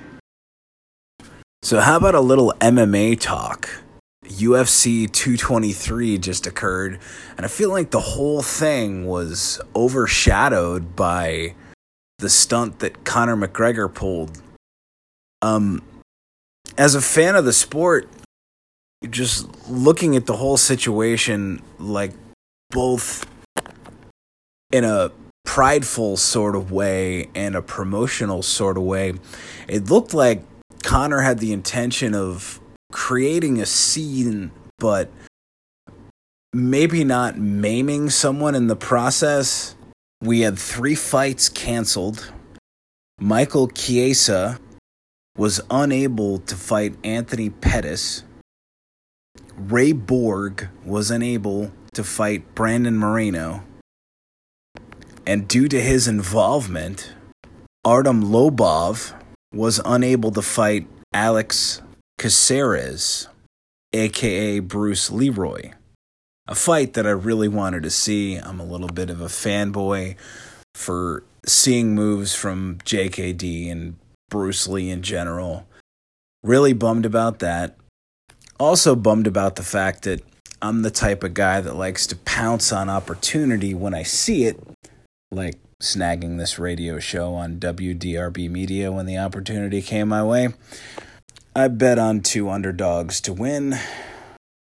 So, 1.62 1.80
how 1.80 1.98
about 1.98 2.16
a 2.16 2.22
little 2.22 2.54
MMA 2.60 3.20
talk? 3.20 3.70
UFC 4.26 5.12
223 5.12 6.18
just 6.18 6.48
occurred, 6.48 7.00
and 7.38 7.46
I 7.46 7.50
feel 7.50 7.70
like 7.70 7.92
the 7.92 8.00
whole 8.00 8.42
thing 8.42 9.06
was 9.06 9.62
overshadowed 9.76 10.96
by 10.96 11.56
the 12.20 12.30
stunt 12.30 12.80
that 12.80 13.04
Conor 13.04 13.36
McGregor 13.36 13.94
pulled. 13.94 14.42
Um, 15.42 15.82
as 16.78 16.96
a 16.96 17.02
fan 17.02 17.36
of 17.36 17.46
the 17.46 17.54
sport, 17.54 18.08
just 19.10 19.48
looking 19.70 20.16
at 20.16 20.26
the 20.26 20.36
whole 20.36 20.58
situation, 20.58 21.62
like 21.80 22.14
both 22.70 23.26
in 24.72 24.84
a 24.84 25.12
prideful 25.44 26.16
sort 26.18 26.56
of 26.56 26.72
way 26.72 27.30
and 27.36 27.56
a 27.56 27.62
promotional 27.62 28.42
sort 28.42 28.78
of 28.78 28.84
way, 28.84 29.14
it 29.68 29.90
looked 29.90 30.14
like 30.14 30.44
Conor 30.84 31.22
had 31.22 31.40
the 31.40 31.52
intention 31.52 32.16
of 32.16 32.60
creating 32.92 33.60
a 33.60 33.66
scene, 33.66 34.52
but 34.80 35.10
maybe 36.54 37.04
not 37.04 37.38
maiming 37.38 38.10
someone 38.10 38.56
in 38.56 38.68
the 38.68 38.76
process. 38.76 39.76
We 40.22 40.42
had 40.42 40.58
three 40.58 40.96
fights 40.96 41.50
canceled. 41.50 42.32
Michael 43.20 43.68
Chiesa 43.68 44.60
was 45.38 45.62
unable 45.70 46.40
to 46.40 46.56
fight 46.56 46.96
Anthony 47.04 47.50
Pettis. 47.50 48.24
Ray 49.56 49.92
Borg 49.92 50.70
was 50.86 51.12
unable 51.12 51.72
to 51.94 52.04
fight 52.04 52.56
Brandon 52.56 52.98
Moreno. 52.98 53.64
And 55.26 55.48
due 55.48 55.68
to 55.68 55.80
his 55.82 56.08
involvement, 56.08 57.14
Artem 57.86 58.24
Lobov 58.24 59.14
was 59.54 59.80
unable 59.86 60.32
to 60.32 60.42
fight 60.42 60.88
Alex 61.14 61.82
Caceres, 62.18 63.28
aka 63.94 64.60
Bruce 64.60 65.12
Leroy. 65.12 65.72
A 66.48 66.56
fight 66.56 66.94
that 66.94 67.08
I 67.08 67.12
really 67.12 67.48
wanted 67.48 67.84
to 67.84 67.90
see. 67.90 68.36
I'm 68.36 68.60
a 68.60 68.66
little 68.66 68.88
bit 68.88 69.10
of 69.10 69.22
a 69.22 69.26
fanboy 69.26 70.16
for 70.76 71.24
seeing 71.46 71.96
moves 71.96 72.36
from 72.36 72.78
JKD 72.84 73.72
and 73.72 73.96
Bruce 74.32 74.68
Lee 74.68 74.90
in 74.90 75.04
general. 75.04 75.68
Really 76.42 76.74
bummed 76.74 77.06
about 77.06 77.38
that. 77.40 77.78
Also 78.60 78.96
bummed 78.96 79.28
about 79.28 79.58
the 79.58 79.64
fact 79.64 80.04
that 80.04 80.24
I'm 80.62 80.82
the 80.82 80.90
type 80.90 81.24
of 81.24 81.36
guy 81.36 81.62
that 81.62 81.76
likes 81.76 82.08
to 82.08 82.16
pounce 82.16 82.72
on 82.72 82.90
opportunity 82.90 83.76
when 83.76 83.94
I 83.94 84.02
see 84.04 84.46
it, 84.46 84.60
like 85.30 85.60
snagging 85.82 86.38
this 86.38 86.58
radio 86.58 87.00
show 87.00 87.34
on 87.34 87.60
WDRB 87.60 88.50
Media 88.50 88.92
when 88.92 89.06
the 89.06 89.18
opportunity 89.18 89.82
came 89.82 90.08
my 90.08 90.24
way. 90.24 90.50
I 91.56 91.68
bet 91.68 92.00
on 92.00 92.22
two 92.22 92.50
underdogs 92.50 93.20
to 93.22 93.34
win. 93.34 93.76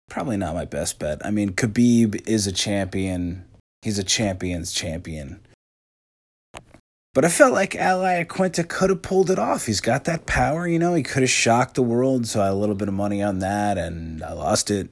Probably 0.09 0.37
not 0.37 0.53
my 0.53 0.65
best 0.65 0.99
bet. 0.99 1.25
I 1.25 1.31
mean, 1.31 1.53
Khabib 1.53 2.27
is 2.27 2.45
a 2.45 2.51
champion. 2.51 3.45
He's 3.81 3.97
a 3.97 4.03
champion's 4.03 4.71
champion. 4.71 5.39
But 7.17 7.25
I 7.25 7.29
felt 7.29 7.51
like 7.51 7.75
Al 7.75 8.01
Iaquinta 8.01 8.67
could 8.67 8.91
have 8.91 9.01
pulled 9.01 9.31
it 9.31 9.39
off. 9.39 9.65
He's 9.65 9.81
got 9.81 10.03
that 10.03 10.27
power, 10.27 10.67
you 10.67 10.77
know. 10.77 10.93
He 10.93 11.01
could 11.01 11.23
have 11.23 11.31
shocked 11.31 11.73
the 11.73 11.81
world, 11.81 12.27
so 12.27 12.41
I 12.41 12.45
had 12.45 12.53
a 12.53 12.55
little 12.55 12.75
bit 12.75 12.87
of 12.87 12.93
money 12.93 13.23
on 13.23 13.39
that, 13.39 13.79
and 13.79 14.21
I 14.21 14.33
lost 14.33 14.69
it. 14.69 14.91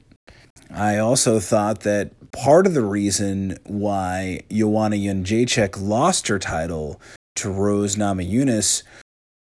I 0.71 0.97
also 0.97 1.39
thought 1.39 1.81
that 1.81 2.31
part 2.31 2.65
of 2.65 2.73
the 2.73 2.81
reason 2.81 3.59
why 3.65 4.41
Joanna 4.51 4.95
Jędrzejczyk 4.95 5.79
lost 5.79 6.27
her 6.27 6.39
title 6.39 6.99
to 7.35 7.51
Rose 7.51 7.95
Namajunas 7.95 8.81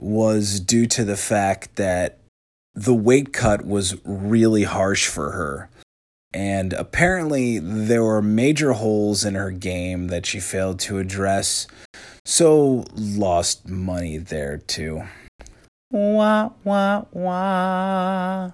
was 0.01 0.59
due 0.59 0.85
to 0.87 1.05
the 1.05 1.15
fact 1.15 1.77
that 1.77 2.19
the 2.73 2.93
weight 2.93 3.31
cut 3.31 3.65
was 3.65 3.95
really 4.03 4.63
harsh 4.63 5.07
for 5.07 5.31
her. 5.31 5.69
And 6.35 6.73
apparently, 6.73 7.59
there 7.59 8.03
were 8.03 8.21
major 8.21 8.73
holes 8.73 9.23
in 9.23 9.35
her 9.35 9.51
game 9.51 10.09
that 10.09 10.25
she 10.25 10.41
failed 10.41 10.81
to 10.81 10.99
address. 10.99 11.65
So, 12.25 12.83
lost 12.93 13.69
money 13.69 14.17
there 14.17 14.57
too. 14.57 15.03
Wah, 15.91 16.49
wah, 16.65 17.05
wah. 17.13 18.51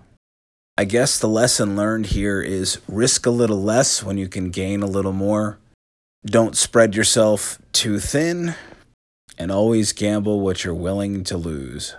I 0.77 0.85
guess 0.85 1.17
the 1.17 1.27
lesson 1.27 1.75
learned 1.75 2.07
here 2.07 2.39
is 2.39 2.79
risk 2.87 3.25
a 3.25 3.31
little 3.31 3.59
less 3.59 4.03
when 4.03 4.15
you 4.15 4.27
can 4.27 4.51
gain 4.51 4.83
a 4.83 4.87
little 4.87 5.11
more. 5.11 5.57
Don't 6.23 6.55
spread 6.55 6.95
yourself 6.95 7.57
too 7.73 7.97
thin 7.97 8.53
and 9.39 9.51
always 9.51 9.91
gamble 9.91 10.39
what 10.39 10.63
you're 10.63 10.75
willing 10.75 11.23
to 11.23 11.35
lose. 11.35 11.95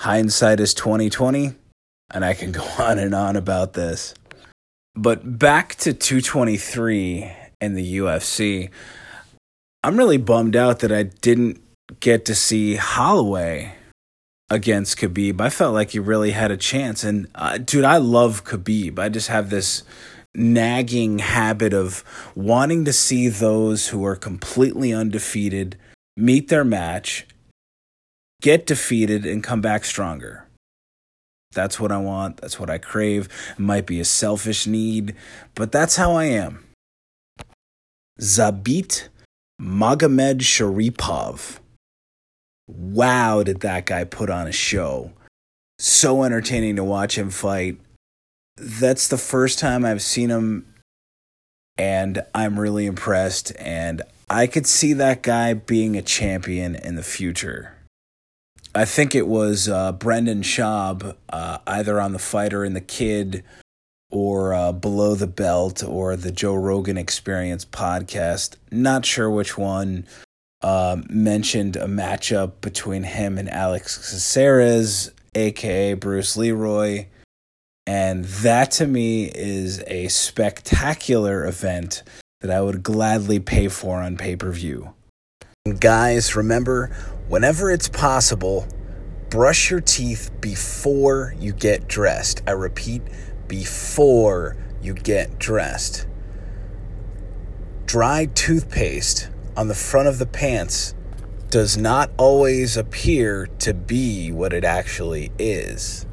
Hindsight 0.00 0.58
is 0.58 0.72
2020 0.72 1.52
and 2.14 2.24
I 2.24 2.32
can 2.32 2.50
go 2.60 2.64
on 2.78 2.98
and 2.98 3.14
on 3.14 3.36
about 3.36 3.74
this. 3.74 4.14
But 4.98 5.38
back 5.38 5.76
to 5.76 5.92
223 5.92 7.30
and 7.60 7.76
the 7.76 7.98
UFC. 7.98 8.68
I'm 9.84 9.96
really 9.96 10.16
bummed 10.16 10.56
out 10.56 10.80
that 10.80 10.90
I 10.90 11.04
didn't 11.04 11.62
get 12.00 12.24
to 12.24 12.34
see 12.34 12.74
Holloway 12.74 13.74
against 14.50 14.98
Khabib. 14.98 15.40
I 15.40 15.50
felt 15.50 15.72
like 15.72 15.90
he 15.90 16.00
really 16.00 16.32
had 16.32 16.50
a 16.50 16.56
chance. 16.56 17.04
And 17.04 17.28
uh, 17.36 17.58
dude, 17.58 17.84
I 17.84 17.98
love 17.98 18.42
Khabib. 18.42 18.98
I 18.98 19.08
just 19.08 19.28
have 19.28 19.50
this 19.50 19.84
nagging 20.34 21.20
habit 21.20 21.72
of 21.72 22.02
wanting 22.34 22.84
to 22.84 22.92
see 22.92 23.28
those 23.28 23.88
who 23.88 24.04
are 24.04 24.16
completely 24.16 24.92
undefeated 24.92 25.78
meet 26.16 26.48
their 26.48 26.64
match, 26.64 27.24
get 28.42 28.66
defeated, 28.66 29.24
and 29.24 29.44
come 29.44 29.60
back 29.60 29.84
stronger. 29.84 30.47
That's 31.52 31.80
what 31.80 31.92
I 31.92 31.98
want. 31.98 32.38
That's 32.38 32.60
what 32.60 32.70
I 32.70 32.78
crave. 32.78 33.28
It 33.52 33.58
might 33.58 33.86
be 33.86 34.00
a 34.00 34.04
selfish 34.04 34.66
need, 34.66 35.14
but 35.54 35.72
that's 35.72 35.96
how 35.96 36.12
I 36.12 36.24
am. 36.24 36.64
Zabit 38.20 39.08
Magomedsharipov 39.60 41.60
wow, 42.68 43.42
did 43.42 43.60
that 43.60 43.86
guy 43.86 44.04
put 44.04 44.30
on 44.30 44.46
a 44.46 44.52
show. 44.52 45.12
So 45.78 46.22
entertaining 46.22 46.76
to 46.76 46.84
watch 46.84 47.16
him 47.16 47.30
fight. 47.30 47.78
That's 48.56 49.08
the 49.08 49.18
first 49.18 49.58
time 49.58 49.84
I've 49.84 50.02
seen 50.02 50.30
him, 50.30 50.74
and 51.76 52.22
I'm 52.34 52.58
really 52.58 52.86
impressed. 52.86 53.52
And 53.58 54.02
I 54.28 54.46
could 54.46 54.66
see 54.66 54.92
that 54.94 55.22
guy 55.22 55.54
being 55.54 55.96
a 55.96 56.02
champion 56.02 56.74
in 56.74 56.96
the 56.96 57.02
future. 57.02 57.74
I 58.74 58.84
think 58.84 59.14
it 59.14 59.26
was 59.26 59.68
uh, 59.68 59.92
Brendan 59.92 60.42
Schaub, 60.42 61.16
uh, 61.30 61.58
either 61.66 62.00
on 62.00 62.12
The 62.12 62.18
Fighter 62.18 62.64
and 62.64 62.76
the 62.76 62.80
Kid 62.80 63.42
or 64.10 64.54
uh, 64.54 64.72
Below 64.72 65.14
the 65.14 65.26
Belt 65.26 65.82
or 65.82 66.16
the 66.16 66.32
Joe 66.32 66.54
Rogan 66.54 66.96
Experience 66.96 67.64
podcast. 67.64 68.56
Not 68.70 69.04
sure 69.04 69.30
which 69.30 69.58
one 69.58 70.06
uh, 70.62 71.00
mentioned 71.08 71.76
a 71.76 71.86
matchup 71.86 72.60
between 72.60 73.04
him 73.04 73.38
and 73.38 73.48
Alex 73.50 73.96
Caceres, 74.10 75.10
aka 75.34 75.94
Bruce 75.94 76.36
Leroy. 76.36 77.06
And 77.86 78.24
that 78.26 78.70
to 78.72 78.86
me 78.86 79.30
is 79.34 79.82
a 79.86 80.08
spectacular 80.08 81.46
event 81.46 82.02
that 82.40 82.50
I 82.50 82.60
would 82.60 82.82
gladly 82.82 83.40
pay 83.40 83.68
for 83.68 84.02
on 84.02 84.16
pay 84.16 84.36
per 84.36 84.50
view. 84.52 84.92
Guys, 85.80 86.36
remember, 86.36 86.90
whenever 87.28 87.70
it's 87.70 87.88
possible, 87.88 88.66
brush 89.30 89.70
your 89.70 89.80
teeth 89.80 90.30
before 90.40 91.34
you 91.38 91.52
get 91.52 91.86
dressed. 91.88 92.42
I 92.46 92.52
repeat, 92.52 93.02
before 93.46 94.56
you 94.82 94.94
get 94.94 95.38
dressed. 95.38 96.06
Dry 97.86 98.26
toothpaste 98.26 99.30
on 99.56 99.68
the 99.68 99.74
front 99.74 100.08
of 100.08 100.18
the 100.18 100.26
pants 100.26 100.94
does 101.50 101.76
not 101.76 102.10
always 102.18 102.76
appear 102.76 103.46
to 103.58 103.72
be 103.72 104.30
what 104.30 104.52
it 104.52 104.64
actually 104.64 105.32
is. 105.38 106.06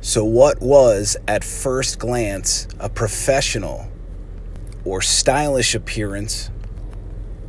So, 0.00 0.24
what 0.24 0.60
was 0.60 1.16
at 1.26 1.44
first 1.44 1.98
glance 1.98 2.66
a 2.78 2.88
professional 2.88 3.90
or 4.84 5.02
stylish 5.02 5.74
appearance 5.74 6.50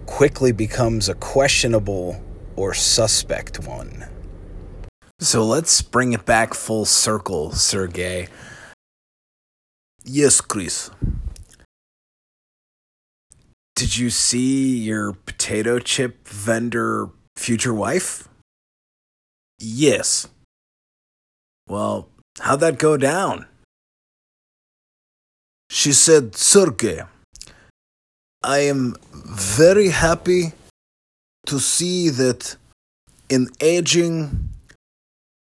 quickly 0.05 0.51
becomes 0.51 1.07
a 1.07 1.13
questionable 1.13 2.21
or 2.59 2.73
suspect 2.73 3.65
one. 3.65 4.05
So 5.21 5.45
let's 5.45 5.81
bring 5.81 6.11
it 6.11 6.25
back 6.25 6.53
full 6.53 6.83
circle, 6.83 7.53
Sergey. 7.53 8.27
Yes, 10.03 10.41
Chris. 10.41 10.91
Did 13.77 13.95
you 13.95 14.09
see 14.09 14.77
your 14.77 15.13
potato 15.13 15.79
chip 15.79 16.27
vendor 16.27 17.11
future 17.37 17.73
wife? 17.73 18.27
Yes. 19.57 20.27
Well, 21.65 22.09
how'd 22.41 22.59
that 22.59 22.77
go 22.77 22.97
down? 22.97 23.45
She 25.69 25.93
said, 25.93 26.35
Sergey, 26.35 27.03
I 28.43 28.59
am 28.59 28.97
very 29.13 29.89
happy 29.89 30.51
to 31.45 31.59
see 31.59 32.09
that 32.09 32.55
an 33.29 33.49
aging 33.61 34.49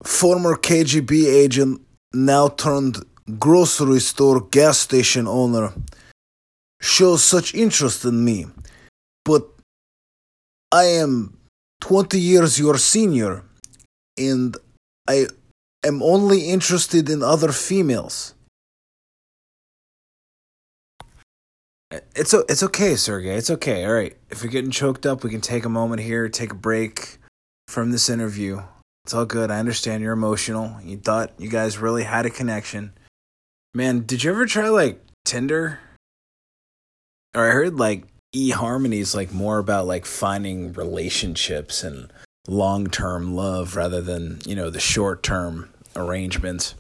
former 0.03 0.55
KGB 0.55 1.27
agent, 1.27 1.81
now 2.13 2.49
turned 2.49 2.97
grocery 3.39 3.99
store 3.99 4.41
gas 4.41 4.79
station 4.79 5.27
owner, 5.27 5.73
shows 6.81 7.23
such 7.23 7.53
interest 7.53 8.03
in 8.05 8.23
me. 8.25 8.47
But 9.23 9.47
I 10.71 10.85
am 10.85 11.37
20 11.81 12.19
years 12.19 12.59
your 12.59 12.77
senior, 12.77 13.43
and 14.17 14.57
I 15.07 15.27
am 15.83 16.01
only 16.01 16.49
interested 16.49 17.09
in 17.09 17.23
other 17.23 17.51
females. 17.51 18.33
It's 22.15 22.33
it's 22.33 22.63
okay, 22.63 22.95
Sergey. 22.95 23.35
It's 23.35 23.49
okay. 23.49 23.85
All 23.85 23.93
right. 23.93 24.15
If 24.29 24.41
you're 24.41 24.51
getting 24.51 24.71
choked 24.71 25.05
up, 25.05 25.23
we 25.23 25.29
can 25.29 25.41
take 25.41 25.65
a 25.65 25.69
moment 25.69 26.01
here, 26.01 26.29
take 26.29 26.51
a 26.51 26.55
break 26.55 27.17
from 27.67 27.91
this 27.91 28.09
interview. 28.09 28.61
It's 29.03 29.13
all 29.13 29.25
good. 29.25 29.51
I 29.51 29.59
understand 29.59 30.03
you're 30.03 30.13
emotional. 30.13 30.79
You 30.83 30.97
thought 30.97 31.33
you 31.37 31.49
guys 31.49 31.77
really 31.77 32.03
had 32.03 32.25
a 32.25 32.29
connection. 32.29 32.93
Man, 33.73 34.01
did 34.05 34.23
you 34.23 34.31
ever 34.31 34.45
try 34.45 34.69
like 34.69 35.03
Tinder? 35.25 35.79
Or 37.35 37.49
I 37.49 37.51
heard 37.51 37.77
like 37.77 38.05
eHarmony 38.35 38.99
is 38.99 39.15
like 39.15 39.33
more 39.33 39.57
about 39.57 39.87
like 39.87 40.05
finding 40.05 40.73
relationships 40.73 41.83
and 41.83 42.11
long-term 42.47 43.35
love 43.35 43.75
rather 43.75 44.01
than, 44.01 44.39
you 44.45 44.55
know, 44.55 44.69
the 44.69 44.79
short-term 44.79 45.69
arrangements. 45.95 46.75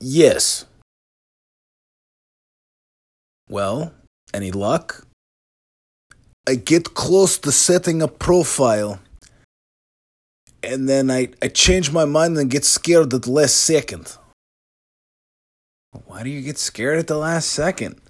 Yes. 0.00 0.66
Well, 3.48 3.92
any 4.32 4.50
luck? 4.50 5.06
I 6.46 6.54
get 6.56 6.94
close 6.94 7.38
to 7.38 7.52
setting 7.52 8.02
a 8.02 8.08
profile, 8.08 9.00
and 10.62 10.88
then 10.88 11.10
I, 11.10 11.28
I 11.40 11.48
change 11.48 11.92
my 11.92 12.04
mind 12.04 12.36
and 12.38 12.50
get 12.50 12.64
scared 12.64 13.12
at 13.14 13.22
the 13.22 13.30
last 13.30 13.56
second. 13.56 14.16
Why 16.06 16.22
do 16.22 16.30
you 16.30 16.42
get 16.42 16.58
scared 16.58 16.98
at 16.98 17.06
the 17.06 17.16
last 17.16 17.50
second? 17.50 18.00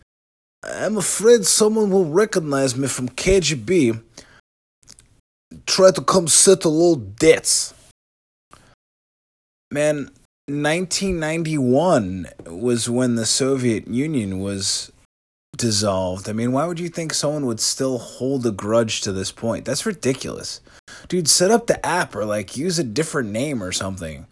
I'm 0.65 0.97
afraid 0.97 1.45
someone 1.45 1.91
will 1.91 2.07
recognize 2.07 2.75
me 2.77 2.89
from 2.89 3.09
KGB, 3.09 4.03
try 5.67 5.91
to 5.91 6.01
come 6.01 6.27
settle 6.27 6.81
old 6.81 7.17
debts. 7.17 7.75
Man, 9.71 10.11
1991 10.47 12.29
was 12.47 12.89
when 12.89 13.17
the 13.17 13.27
Soviet 13.27 13.87
Union 13.89 14.41
was 14.41 14.91
dissolved. 15.65 16.29
I 16.29 16.35
mean, 16.35 16.53
why 16.53 16.67
would 16.67 16.79
you 16.79 16.91
think 16.91 17.15
someone 17.15 17.47
would 17.47 17.59
still 17.59 17.97
hold 17.97 18.45
a 18.45 18.51
grudge 18.51 19.01
to 19.01 19.13
this 19.13 19.33
point? 19.33 19.65
That's 19.65 19.87
ridiculous. 19.87 20.61
Dude, 21.09 21.27
set 21.27 21.51
up 21.51 21.67
the 21.67 21.85
app 21.85 22.15
or 22.15 22.27
like 22.27 22.55
use 22.55 22.79
a 22.79 22.85
different 22.85 23.31
name 23.31 23.63
or 23.63 23.73
something. 23.73 24.27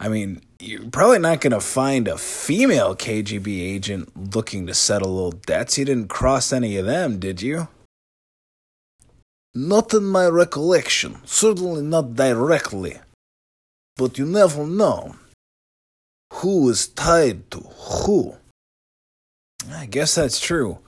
I 0.00 0.08
mean, 0.08 0.42
you're 0.58 0.90
probably 0.90 1.20
not 1.20 1.40
going 1.40 1.52
to 1.52 1.60
find 1.60 2.08
a 2.08 2.18
female 2.18 2.96
KGB 2.96 3.60
agent 3.60 4.34
looking 4.34 4.66
to 4.66 4.74
settle 4.74 5.20
old 5.20 5.46
debts. 5.46 5.78
You 5.78 5.84
didn't 5.84 6.08
cross 6.08 6.52
any 6.52 6.76
of 6.76 6.86
them, 6.86 7.20
did 7.20 7.40
you? 7.40 7.68
Not 9.54 9.94
in 9.94 10.04
my 10.04 10.26
recollection. 10.26 11.18
Certainly 11.24 11.82
not 11.82 12.16
directly. 12.16 12.98
But 13.96 14.18
you 14.18 14.26
never 14.26 14.66
know. 14.66 15.14
Who 16.32 16.68
is 16.70 16.88
tied 16.88 17.52
to 17.52 17.60
who? 17.60 18.36
I 19.70 19.86
guess 19.86 20.14
that's 20.14 20.40
true. 20.40 20.78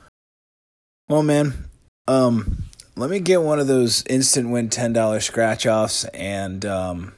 Well, 1.09 1.23
man, 1.23 1.69
um, 2.09 2.65
let 2.97 3.11
me 3.11 3.21
get 3.21 3.43
one 3.43 3.59
of 3.59 3.67
those 3.67 4.05
instant 4.07 4.51
win 4.51 4.69
ten 4.71 4.93
dollars 4.93 5.25
scratch 5.25 5.67
offs, 5.67 6.05
and 6.07 6.65
um, 6.65 7.13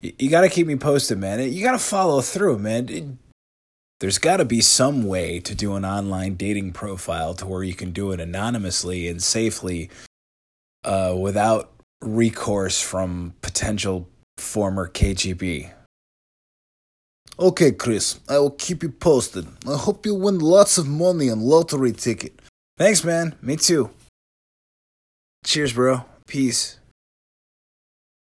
you, 0.00 0.12
you 0.18 0.30
got 0.30 0.42
to 0.42 0.48
keep 0.48 0.66
me 0.66 0.76
posted, 0.76 1.18
man. 1.18 1.52
You 1.52 1.62
got 1.62 1.72
to 1.72 1.78
follow 1.78 2.20
through, 2.20 2.58
man. 2.58 2.88
It, 2.88 3.04
there's 4.00 4.18
got 4.18 4.36
to 4.36 4.44
be 4.44 4.60
some 4.60 5.04
way 5.04 5.40
to 5.40 5.54
do 5.54 5.74
an 5.74 5.84
online 5.84 6.36
dating 6.36 6.72
profile 6.72 7.34
to 7.34 7.46
where 7.46 7.64
you 7.64 7.74
can 7.74 7.90
do 7.90 8.12
it 8.12 8.20
anonymously 8.20 9.08
and 9.08 9.22
safely, 9.22 9.90
uh, 10.84 11.16
without 11.18 11.72
recourse 12.00 12.80
from 12.80 13.34
potential 13.42 14.08
former 14.36 14.88
KGB. 14.88 15.72
Okay, 17.40 17.70
Chris, 17.70 18.18
I 18.28 18.38
will 18.38 18.50
keep 18.50 18.82
you 18.82 18.88
posted. 18.88 19.46
I 19.68 19.76
hope 19.76 20.04
you 20.04 20.14
win 20.14 20.40
lots 20.40 20.76
of 20.76 20.88
money 20.88 21.30
on 21.30 21.40
lottery 21.40 21.92
ticket. 21.92 22.40
Thanks, 22.76 23.04
man. 23.04 23.36
Me 23.40 23.54
too. 23.54 23.90
Cheers, 25.44 25.72
bro. 25.72 26.04
Peace. 26.26 26.80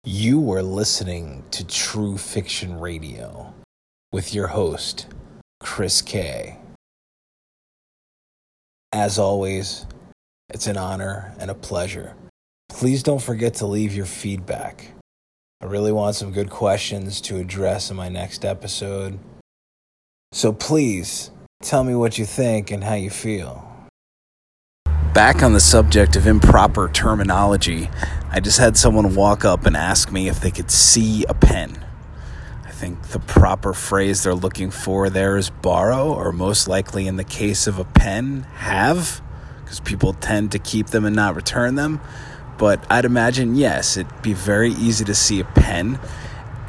You 0.05 0.39
were 0.39 0.63
listening 0.63 1.43
to 1.53 1.67
True 1.67 2.19
Fiction 2.19 2.79
Radio 2.79 3.55
with 4.13 4.35
your 4.35 4.49
host, 4.49 5.07
Chris 5.61 6.03
K. 6.03 6.59
As 8.93 9.19
always, 9.19 9.87
it's 10.51 10.67
an 10.67 10.77
honor 10.77 11.35
and 11.39 11.51
a 11.51 11.55
pleasure. 11.55 12.15
Please 12.69 13.03
don't 13.03 13.23
forget 13.23 13.55
to 13.55 13.67
leave 13.67 13.95
your 13.95 14.07
feedback. 14.07 14.93
I 15.61 15.67
really 15.67 15.91
want 15.91 16.15
some 16.15 16.31
good 16.31 16.51
questions 16.51 17.21
to 17.23 17.39
address 17.39 17.91
in 17.91 17.97
my 17.97 18.09
next 18.09 18.45
episode. 18.45 19.19
So 20.31 20.53
please 20.53 21.33
tell 21.63 21.83
me 21.83 21.97
what 21.97 22.17
you 22.17 22.25
think 22.25 22.71
and 22.71 22.85
how 22.85 22.95
you 22.95 23.11
feel. 23.11 23.69
Back 25.13 25.43
on 25.43 25.55
the 25.55 25.61
subject 25.61 26.15
of 26.15 26.29
improper 26.29 26.89
terminology, 26.89 27.91
I 28.31 28.39
just 28.39 28.59
had 28.59 28.77
someone 28.77 29.17
walk 29.17 29.45
up 29.45 29.67
and 29.67 29.77
ask 29.77 30.13
me 30.13 30.29
if 30.29 30.41
they 30.41 30.53
could 30.53 30.71
see 30.71 31.25
a 31.29 31.35
pen. 31.35 31.85
I 32.65 32.71
think 32.71 33.09
the 33.09 33.19
proper 33.19 33.73
phrase 33.73 34.23
they're 34.23 34.37
looking 34.37 34.71
for 34.71 35.11
there 35.11 35.37
is 35.37 35.51
borrow, 35.51 36.15
or 36.15 36.31
most 36.31 36.69
likely 36.69 37.09
in 37.09 37.17
the 37.17 37.25
case 37.25 37.67
of 37.67 37.81
a 37.81 37.85
pen, 37.85 38.45
have, 38.55 39.21
because 39.65 39.81
people 39.81 40.13
tend 40.13 40.53
to 40.53 40.61
keep 40.61 40.87
them 40.89 41.05
and 41.05 41.17
not 41.17 41.35
return 41.35 41.75
them. 41.75 42.01
But 42.59 42.85
I'd 42.91 43.05
imagine, 43.05 43.55
yes, 43.55 43.97
it'd 43.97 44.23
be 44.23 44.33
very 44.33 44.73
easy 44.73 45.05
to 45.05 45.15
see 45.15 45.41
a 45.41 45.45
pen. 45.45 45.99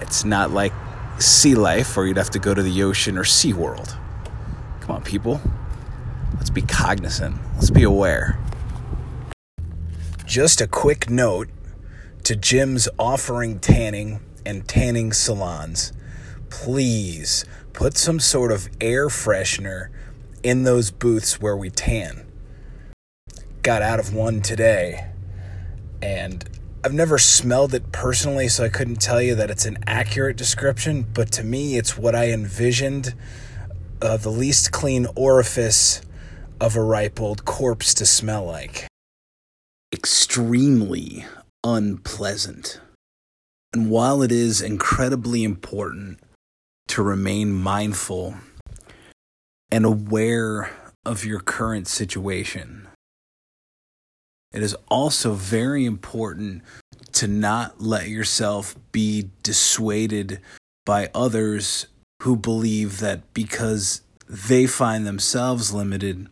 It's 0.01 0.23
not 0.23 0.51
like 0.51 0.71
sea 1.19 1.55
life 1.55 1.97
where 1.97 2.05
you'd 2.05 2.17
have 2.17 2.29
to 2.31 2.39
go 2.39 2.53
to 2.53 2.61
the 2.61 2.83
ocean 2.83 3.17
or 3.17 3.23
sea 3.23 3.53
world. 3.53 3.97
Come 4.81 4.97
on, 4.97 5.03
people. 5.03 5.41
Let's 6.35 6.49
be 6.49 6.61
cognizant. 6.61 7.37
Let's 7.55 7.71
be 7.71 7.83
aware. 7.83 8.39
Just 10.25 10.61
a 10.61 10.67
quick 10.67 11.09
note 11.09 11.49
to 12.23 12.35
gyms 12.35 12.87
offering 12.99 13.59
tanning 13.59 14.19
and 14.45 14.67
tanning 14.67 15.11
salons. 15.11 15.91
Please 16.49 17.45
put 17.73 17.97
some 17.97 18.19
sort 18.19 18.51
of 18.51 18.69
air 18.79 19.07
freshener 19.07 19.89
in 20.43 20.63
those 20.63 20.91
booths 20.91 21.41
where 21.41 21.57
we 21.57 21.69
tan 21.69 22.25
got 23.61 23.81
out 23.81 23.99
of 23.99 24.13
one 24.13 24.41
today, 24.41 25.08
and 26.01 26.47
I've 26.83 26.93
never 26.93 27.17
smelled 27.17 27.73
it 27.73 27.91
personally, 27.91 28.47
so 28.47 28.63
I 28.63 28.69
couldn't 28.69 29.01
tell 29.01 29.21
you 29.21 29.35
that 29.35 29.51
it's 29.51 29.65
an 29.65 29.79
accurate 29.85 30.37
description, 30.37 31.05
but 31.13 31.31
to 31.33 31.43
me, 31.43 31.77
it's 31.77 31.97
what 31.97 32.15
I 32.15 32.29
envisioned 32.29 33.13
uh, 34.01 34.17
the 34.17 34.29
least 34.29 34.71
clean 34.71 35.07
orifice 35.15 36.01
of 36.61 36.75
a 36.75 36.81
ripe 36.81 37.19
old 37.19 37.45
corpse 37.45 37.93
to 37.95 38.05
smell 38.05 38.45
like. 38.45 38.87
Extremely 39.93 41.25
unpleasant. 41.63 42.79
And 43.73 43.89
while 43.89 44.21
it 44.21 44.31
is 44.31 44.61
incredibly 44.61 45.43
important 45.43 46.19
to 46.89 47.03
remain 47.03 47.53
mindful 47.53 48.35
and 49.71 49.85
aware 49.85 50.71
of 51.05 51.25
your 51.25 51.39
current 51.39 51.87
situation, 51.87 52.88
it 54.53 54.63
is 54.63 54.75
also 54.89 55.33
very 55.33 55.85
important 55.85 56.63
to 57.13 57.27
not 57.27 57.81
let 57.81 58.07
yourself 58.07 58.75
be 58.91 59.29
dissuaded 59.43 60.39
by 60.85 61.09
others 61.13 61.87
who 62.23 62.35
believe 62.35 62.99
that 62.99 63.33
because 63.33 64.01
they 64.27 64.65
find 64.67 65.05
themselves 65.05 65.73
limited, 65.73 66.27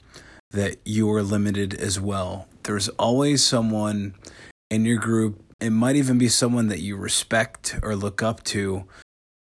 that 0.52 0.78
you 0.86 1.12
are 1.12 1.24
limited 1.24 1.74
as 1.74 2.00
well. 2.00 2.48
There's 2.64 2.90
always 2.90 3.44
someone 3.44 4.16
in 4.70 4.86
your 4.86 4.98
group, 4.98 5.42
it 5.60 5.70
might 5.72 5.96
even 5.96 6.18
be 6.18 6.30
someone 6.30 6.68
that 6.68 6.82
you 6.82 6.96
respect 6.98 7.80
or 7.82 7.96
look 7.96 8.22
up 8.22 8.44
to, 8.46 8.86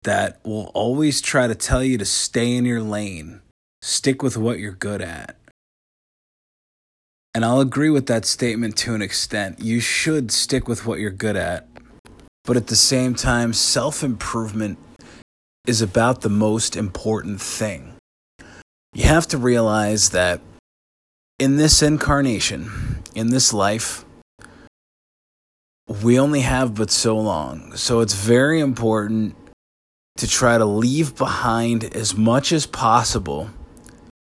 that 0.04 0.40
will 0.44 0.72
always 0.74 1.22
try 1.22 1.48
to 1.48 1.56
tell 1.56 1.84
you 1.84 1.98
to 1.98 2.06
stay 2.06 2.56
in 2.56 2.66
your 2.66 2.82
lane, 2.82 3.42
stick 3.82 4.22
with 4.22 4.36
what 4.38 4.60
you're 4.60 4.72
good 4.72 5.02
at. 5.02 5.38
And 7.36 7.44
I'll 7.44 7.62
agree 7.62 7.90
with 7.90 8.06
that 8.08 8.26
statement 8.26 8.78
to 8.78 8.94
an 8.94 9.02
extent. 9.02 9.60
You 9.60 9.80
should 9.80 10.32
stick 10.32 10.68
with 10.68 10.86
what 10.86 11.00
you're 11.00 11.10
good 11.10 11.36
at. 11.36 11.68
But 12.46 12.58
at 12.58 12.68
the 12.68 12.76
same 12.76 13.16
time, 13.16 13.54
self 13.54 14.04
improvement 14.04 14.78
is 15.66 15.82
about 15.82 16.22
the 16.22 16.30
most 16.30 16.76
important 16.76 17.42
thing. 17.42 17.94
You 18.94 19.06
have 19.06 19.26
to 19.28 19.38
realize 19.38 20.10
that 20.10 20.42
in 21.40 21.58
this 21.58 21.82
incarnation, 21.82 23.02
in 23.16 23.30
this 23.30 23.54
life, 23.54 24.06
we 26.04 26.20
only 26.20 26.42
have 26.42 26.76
but 26.76 26.92
so 26.92 27.18
long. 27.18 27.76
So 27.76 28.02
it's 28.02 28.14
very 28.14 28.60
important 28.60 29.36
to 30.18 30.28
try 30.28 30.58
to 30.58 30.66
leave 30.66 31.16
behind 31.16 31.84
as 31.96 32.16
much 32.16 32.52
as 32.52 32.66
possible. 32.66 33.50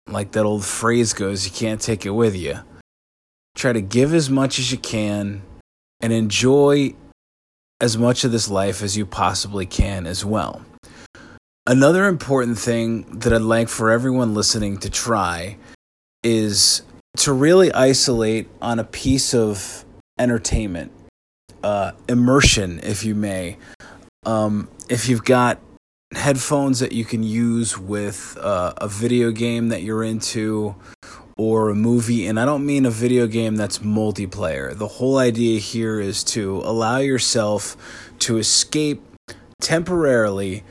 Like 0.08 0.34
that 0.34 0.46
old 0.46 0.66
phrase 0.66 1.14
goes, 1.14 1.46
you 1.46 1.52
can't 1.52 1.82
take 1.82 2.06
it 2.06 2.12
with 2.12 2.36
you. 2.36 2.60
Try 3.62 3.74
to 3.74 3.82
give 3.82 4.16
as 4.16 4.28
much 4.28 4.58
as 4.58 4.72
you 4.72 4.80
can 4.80 5.44
and 6.02 6.12
enjoy 6.12 6.96
as 7.80 7.96
much 7.96 8.24
of 8.24 8.32
this 8.32 8.50
life 8.50 8.82
as 8.82 8.98
you 8.98 9.06
possibly 9.06 9.68
can 9.68 10.08
as 10.08 10.26
well. 10.26 10.66
Another 11.68 12.08
important 12.08 12.58
thing 12.58 13.04
that 13.20 13.32
I'd 13.32 13.42
like 13.44 13.70
for 13.70 13.92
everyone 13.92 14.34
listening 14.34 14.80
to 14.80 14.90
try 14.90 15.58
is 16.24 16.82
to 17.18 17.34
really 17.34 17.72
isolate 17.72 18.50
on 18.64 18.80
a 18.80 18.84
piece 18.84 19.36
of 19.36 19.86
entertainment, 20.18 20.92
uh, 21.62 21.92
immersion, 22.10 22.80
if 22.82 23.06
you 23.06 23.14
may. 23.14 23.58
Um, 24.26 24.72
if 24.90 25.08
you've 25.08 25.24
got 25.24 25.60
headphones 26.16 26.80
that 26.80 26.94
you 26.94 27.06
can 27.06 27.22
use 27.22 27.78
with 27.78 28.40
uh, 28.42 28.74
a 28.78 28.88
video 28.88 29.30
game 29.30 29.70
that 29.70 29.84
you're 29.84 30.04
into, 30.04 30.76
or 31.42 31.70
a 31.70 31.76
movie, 31.76 32.28
and 32.28 32.40
I 32.40 32.46
don't 32.46 32.64
mean 32.64 32.86
a 32.86 32.92
video 32.92 33.26
game 33.26 33.56
that's 33.56 33.80
multiplayer. 33.80 34.78
The 34.78 34.88
whole 34.88 35.18
idea 35.18 35.60
here 35.60 36.00
is 36.00 36.24
to 36.26 36.58
allow 36.64 36.98
yourself 36.98 37.76
to 38.20 38.38
escape 38.38 39.02
temporarily 39.60 40.64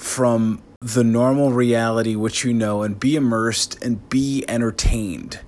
from 0.00 0.60
the 0.80 1.04
normal 1.04 1.52
reality 1.52 2.16
which 2.16 2.44
you 2.44 2.52
know 2.52 2.82
and 2.82 2.98
be 2.98 3.14
immersed 3.14 3.82
and 3.84 4.08
be 4.08 4.44
entertained. 4.48 5.38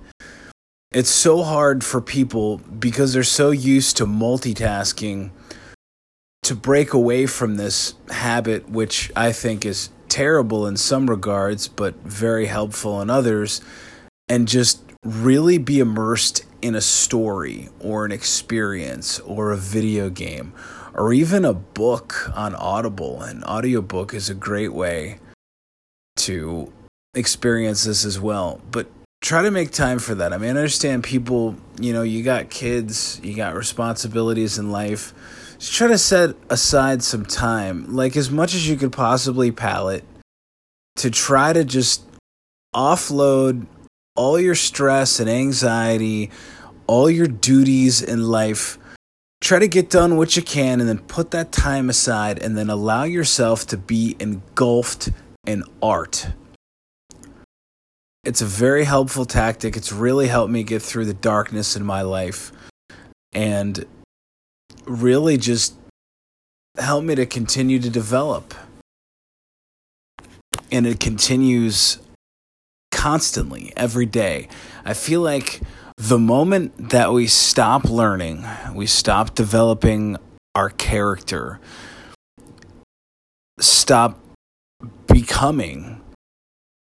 It's 0.93 1.09
so 1.09 1.43
hard 1.43 1.83
for 1.83 1.99
people 1.99 2.59
because 2.79 3.11
they're 3.11 3.23
so 3.23 3.51
used 3.51 3.97
to 3.97 4.05
multitasking 4.05 5.31
to 6.43 6.55
break 6.55 6.93
away 6.93 7.25
from 7.25 7.57
this 7.57 7.95
habit, 8.09 8.69
which 8.69 9.11
I 9.13 9.33
think 9.33 9.65
is 9.65 9.89
terrible 10.07 10.65
in 10.65 10.77
some 10.77 11.09
regards, 11.09 11.67
but 11.67 11.95
very 11.97 12.45
helpful 12.45 13.01
in 13.01 13.09
others 13.09 13.61
and 14.29 14.47
just 14.47 14.81
really 15.03 15.57
be 15.57 15.79
immersed 15.79 16.45
in 16.61 16.75
a 16.75 16.81
story 16.81 17.69
or 17.79 18.05
an 18.05 18.11
experience 18.11 19.19
or 19.21 19.51
a 19.51 19.57
video 19.57 20.09
game 20.09 20.53
or 20.93 21.13
even 21.13 21.45
a 21.45 21.53
book 21.53 22.31
on 22.35 22.53
Audible. 22.55 23.21
An 23.21 23.43
audiobook 23.43 24.13
is 24.13 24.29
a 24.29 24.35
great 24.35 24.73
way 24.73 25.19
to 26.17 26.71
experience 27.13 27.85
this 27.85 28.05
as 28.05 28.19
well. 28.19 28.61
But 28.71 28.87
try 29.21 29.41
to 29.41 29.51
make 29.51 29.71
time 29.71 29.99
for 29.99 30.15
that. 30.15 30.33
I 30.33 30.37
mean, 30.37 30.49
I 30.49 30.59
understand 30.59 31.03
people, 31.03 31.55
you 31.79 31.93
know, 31.93 32.03
you 32.03 32.23
got 32.23 32.49
kids, 32.49 33.19
you 33.23 33.35
got 33.35 33.55
responsibilities 33.55 34.57
in 34.57 34.71
life. 34.71 35.13
Just 35.57 35.73
try 35.73 35.87
to 35.87 35.97
set 35.97 36.35
aside 36.49 37.03
some 37.03 37.25
time, 37.25 37.95
like 37.95 38.15
as 38.15 38.29
much 38.29 38.53
as 38.53 38.67
you 38.67 38.77
could 38.77 38.91
possibly 38.91 39.51
pallet, 39.51 40.03
to 40.97 41.09
try 41.09 41.53
to 41.53 41.65
just 41.65 42.03
offload 42.75 43.65
all 44.15 44.39
your 44.39 44.55
stress 44.55 45.19
and 45.19 45.29
anxiety, 45.29 46.29
all 46.87 47.09
your 47.09 47.27
duties 47.27 48.01
in 48.01 48.23
life. 48.23 48.77
Try 49.41 49.59
to 49.59 49.67
get 49.67 49.89
done 49.89 50.17
what 50.17 50.35
you 50.35 50.41
can 50.41 50.79
and 50.79 50.89
then 50.89 50.99
put 50.99 51.31
that 51.31 51.51
time 51.51 51.89
aside 51.89 52.41
and 52.41 52.57
then 52.57 52.69
allow 52.69 53.03
yourself 53.03 53.65
to 53.67 53.77
be 53.77 54.15
engulfed 54.19 55.09
in 55.45 55.63
art. 55.81 56.27
It's 58.25 58.41
a 58.41 58.45
very 58.45 58.83
helpful 58.83 59.25
tactic. 59.25 59.77
It's 59.77 59.93
really 59.93 60.27
helped 60.27 60.51
me 60.51 60.63
get 60.63 60.81
through 60.81 61.05
the 61.05 61.13
darkness 61.13 61.75
in 61.75 61.85
my 61.85 62.01
life 62.01 62.51
and 63.31 63.85
really 64.85 65.37
just 65.37 65.75
helped 66.77 67.05
me 67.07 67.15
to 67.15 67.25
continue 67.25 67.79
to 67.79 67.89
develop. 67.89 68.53
And 70.71 70.85
it 70.85 70.99
continues 70.99 71.99
constantly 72.99 73.71
every 73.77 74.05
day. 74.05 74.49
I 74.83 74.93
feel 74.93 75.21
like 75.21 75.61
the 75.95 76.19
moment 76.19 76.89
that 76.89 77.13
we 77.13 77.27
stop 77.27 77.85
learning, 77.85 78.45
we 78.75 78.87
stop 78.87 79.35
developing 79.35 80.17
our 80.53 80.69
character, 80.69 81.61
stop 83.57 84.19
becoming, 85.07 86.01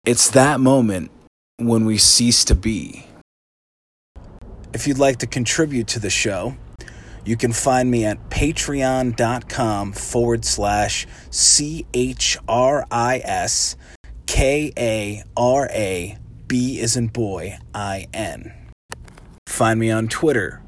it's 0.04 0.30
that 0.30 0.60
moment 0.60 1.10
when 1.56 1.84
we 1.84 1.98
cease 1.98 2.44
to 2.44 2.54
be. 2.54 3.06
If 4.72 4.86
you'd 4.86 4.98
like 4.98 5.16
to 5.18 5.26
contribute 5.26 5.88
to 5.88 5.98
the 5.98 6.10
show, 6.10 6.54
you 7.24 7.36
can 7.36 7.52
find 7.52 7.90
me 7.90 8.04
at 8.04 8.30
patreon.com 8.30 9.92
forward 9.92 10.44
slash 10.44 11.08
C 11.30 11.84
H 11.92 12.38
R 12.46 12.86
I 12.92 13.20
S 13.24 13.74
K 14.26 14.72
A 14.76 15.22
R 15.36 15.68
A 15.72 16.18
B 16.46 16.80
is 16.80 16.96
in 16.96 17.08
boy 17.08 17.58
I 17.72 18.06
N. 18.12 18.52
Find 19.46 19.78
me 19.80 19.90
on 19.90 20.08
Twitter 20.08 20.62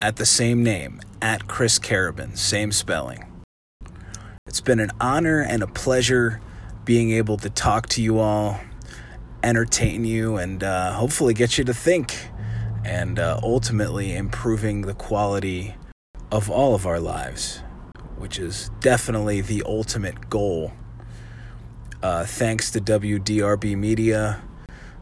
at 0.00 0.16
the 0.16 0.26
same 0.26 0.62
name, 0.62 1.00
at 1.22 1.46
Chris 1.46 1.78
Carabin, 1.78 2.36
same 2.36 2.72
spelling. 2.72 3.24
It's 4.46 4.60
been 4.60 4.80
an 4.80 4.90
honor 5.00 5.40
and 5.40 5.62
a 5.62 5.66
pleasure 5.66 6.40
being 6.84 7.12
able 7.12 7.36
to 7.38 7.48
talk 7.48 7.88
to 7.90 8.02
you 8.02 8.18
all, 8.18 8.60
entertain 9.42 10.04
you, 10.04 10.36
and 10.36 10.62
uh, 10.62 10.92
hopefully 10.92 11.32
get 11.32 11.58
you 11.58 11.64
to 11.64 11.74
think, 11.74 12.28
and 12.84 13.18
uh, 13.18 13.40
ultimately 13.42 14.14
improving 14.14 14.82
the 14.82 14.94
quality 14.94 15.74
of 16.30 16.50
all 16.50 16.74
of 16.74 16.86
our 16.86 17.00
lives, 17.00 17.62
which 18.18 18.38
is 18.38 18.70
definitely 18.80 19.40
the 19.40 19.62
ultimate 19.64 20.28
goal 20.28 20.72
uh, 22.02 22.24
thanks 22.24 22.70
to 22.72 22.80
WDRB 22.80 23.76
Media 23.76 24.42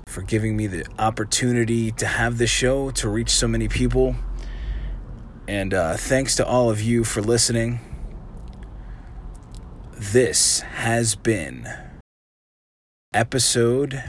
for 0.08 0.22
giving 0.22 0.56
me 0.56 0.66
the 0.66 0.86
opportunity 0.98 1.90
to 1.92 2.06
have 2.06 2.38
this 2.38 2.50
show 2.50 2.90
to 2.92 3.08
reach 3.08 3.30
so 3.30 3.48
many 3.48 3.68
people. 3.68 4.14
And 5.48 5.74
uh, 5.74 5.96
thanks 5.96 6.36
to 6.36 6.46
all 6.46 6.70
of 6.70 6.80
you 6.80 7.04
for 7.04 7.20
listening. 7.20 7.80
This 9.92 10.60
has 10.60 11.14
been 11.14 11.68
episode 13.12 14.02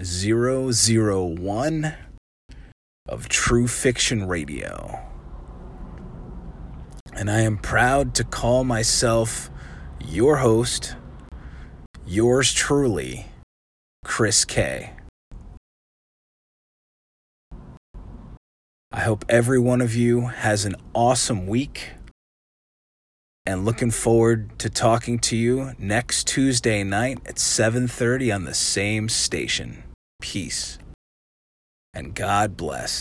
001 0.00 1.94
of 3.08 3.28
True 3.28 3.68
Fiction 3.68 4.26
Radio. 4.26 5.00
And 7.12 7.30
I 7.30 7.40
am 7.40 7.58
proud 7.58 8.14
to 8.16 8.24
call 8.24 8.64
myself 8.64 9.50
your 10.00 10.38
host 10.38 10.96
Yours 12.14 12.52
truly, 12.52 13.26
Chris 14.04 14.44
K. 14.44 14.92
I 18.92 19.00
hope 19.00 19.24
every 19.28 19.58
one 19.58 19.80
of 19.80 19.96
you 19.96 20.28
has 20.28 20.64
an 20.64 20.76
awesome 20.94 21.48
week 21.48 21.94
and 23.44 23.64
looking 23.64 23.90
forward 23.90 24.56
to 24.60 24.70
talking 24.70 25.18
to 25.26 25.36
you 25.36 25.72
next 25.76 26.28
Tuesday 26.28 26.84
night 26.84 27.18
at 27.26 27.40
7:30 27.40 28.30
on 28.30 28.44
the 28.44 28.54
same 28.54 29.08
station. 29.08 29.82
Peace 30.22 30.78
and 31.92 32.14
God 32.14 32.56
bless. 32.56 32.92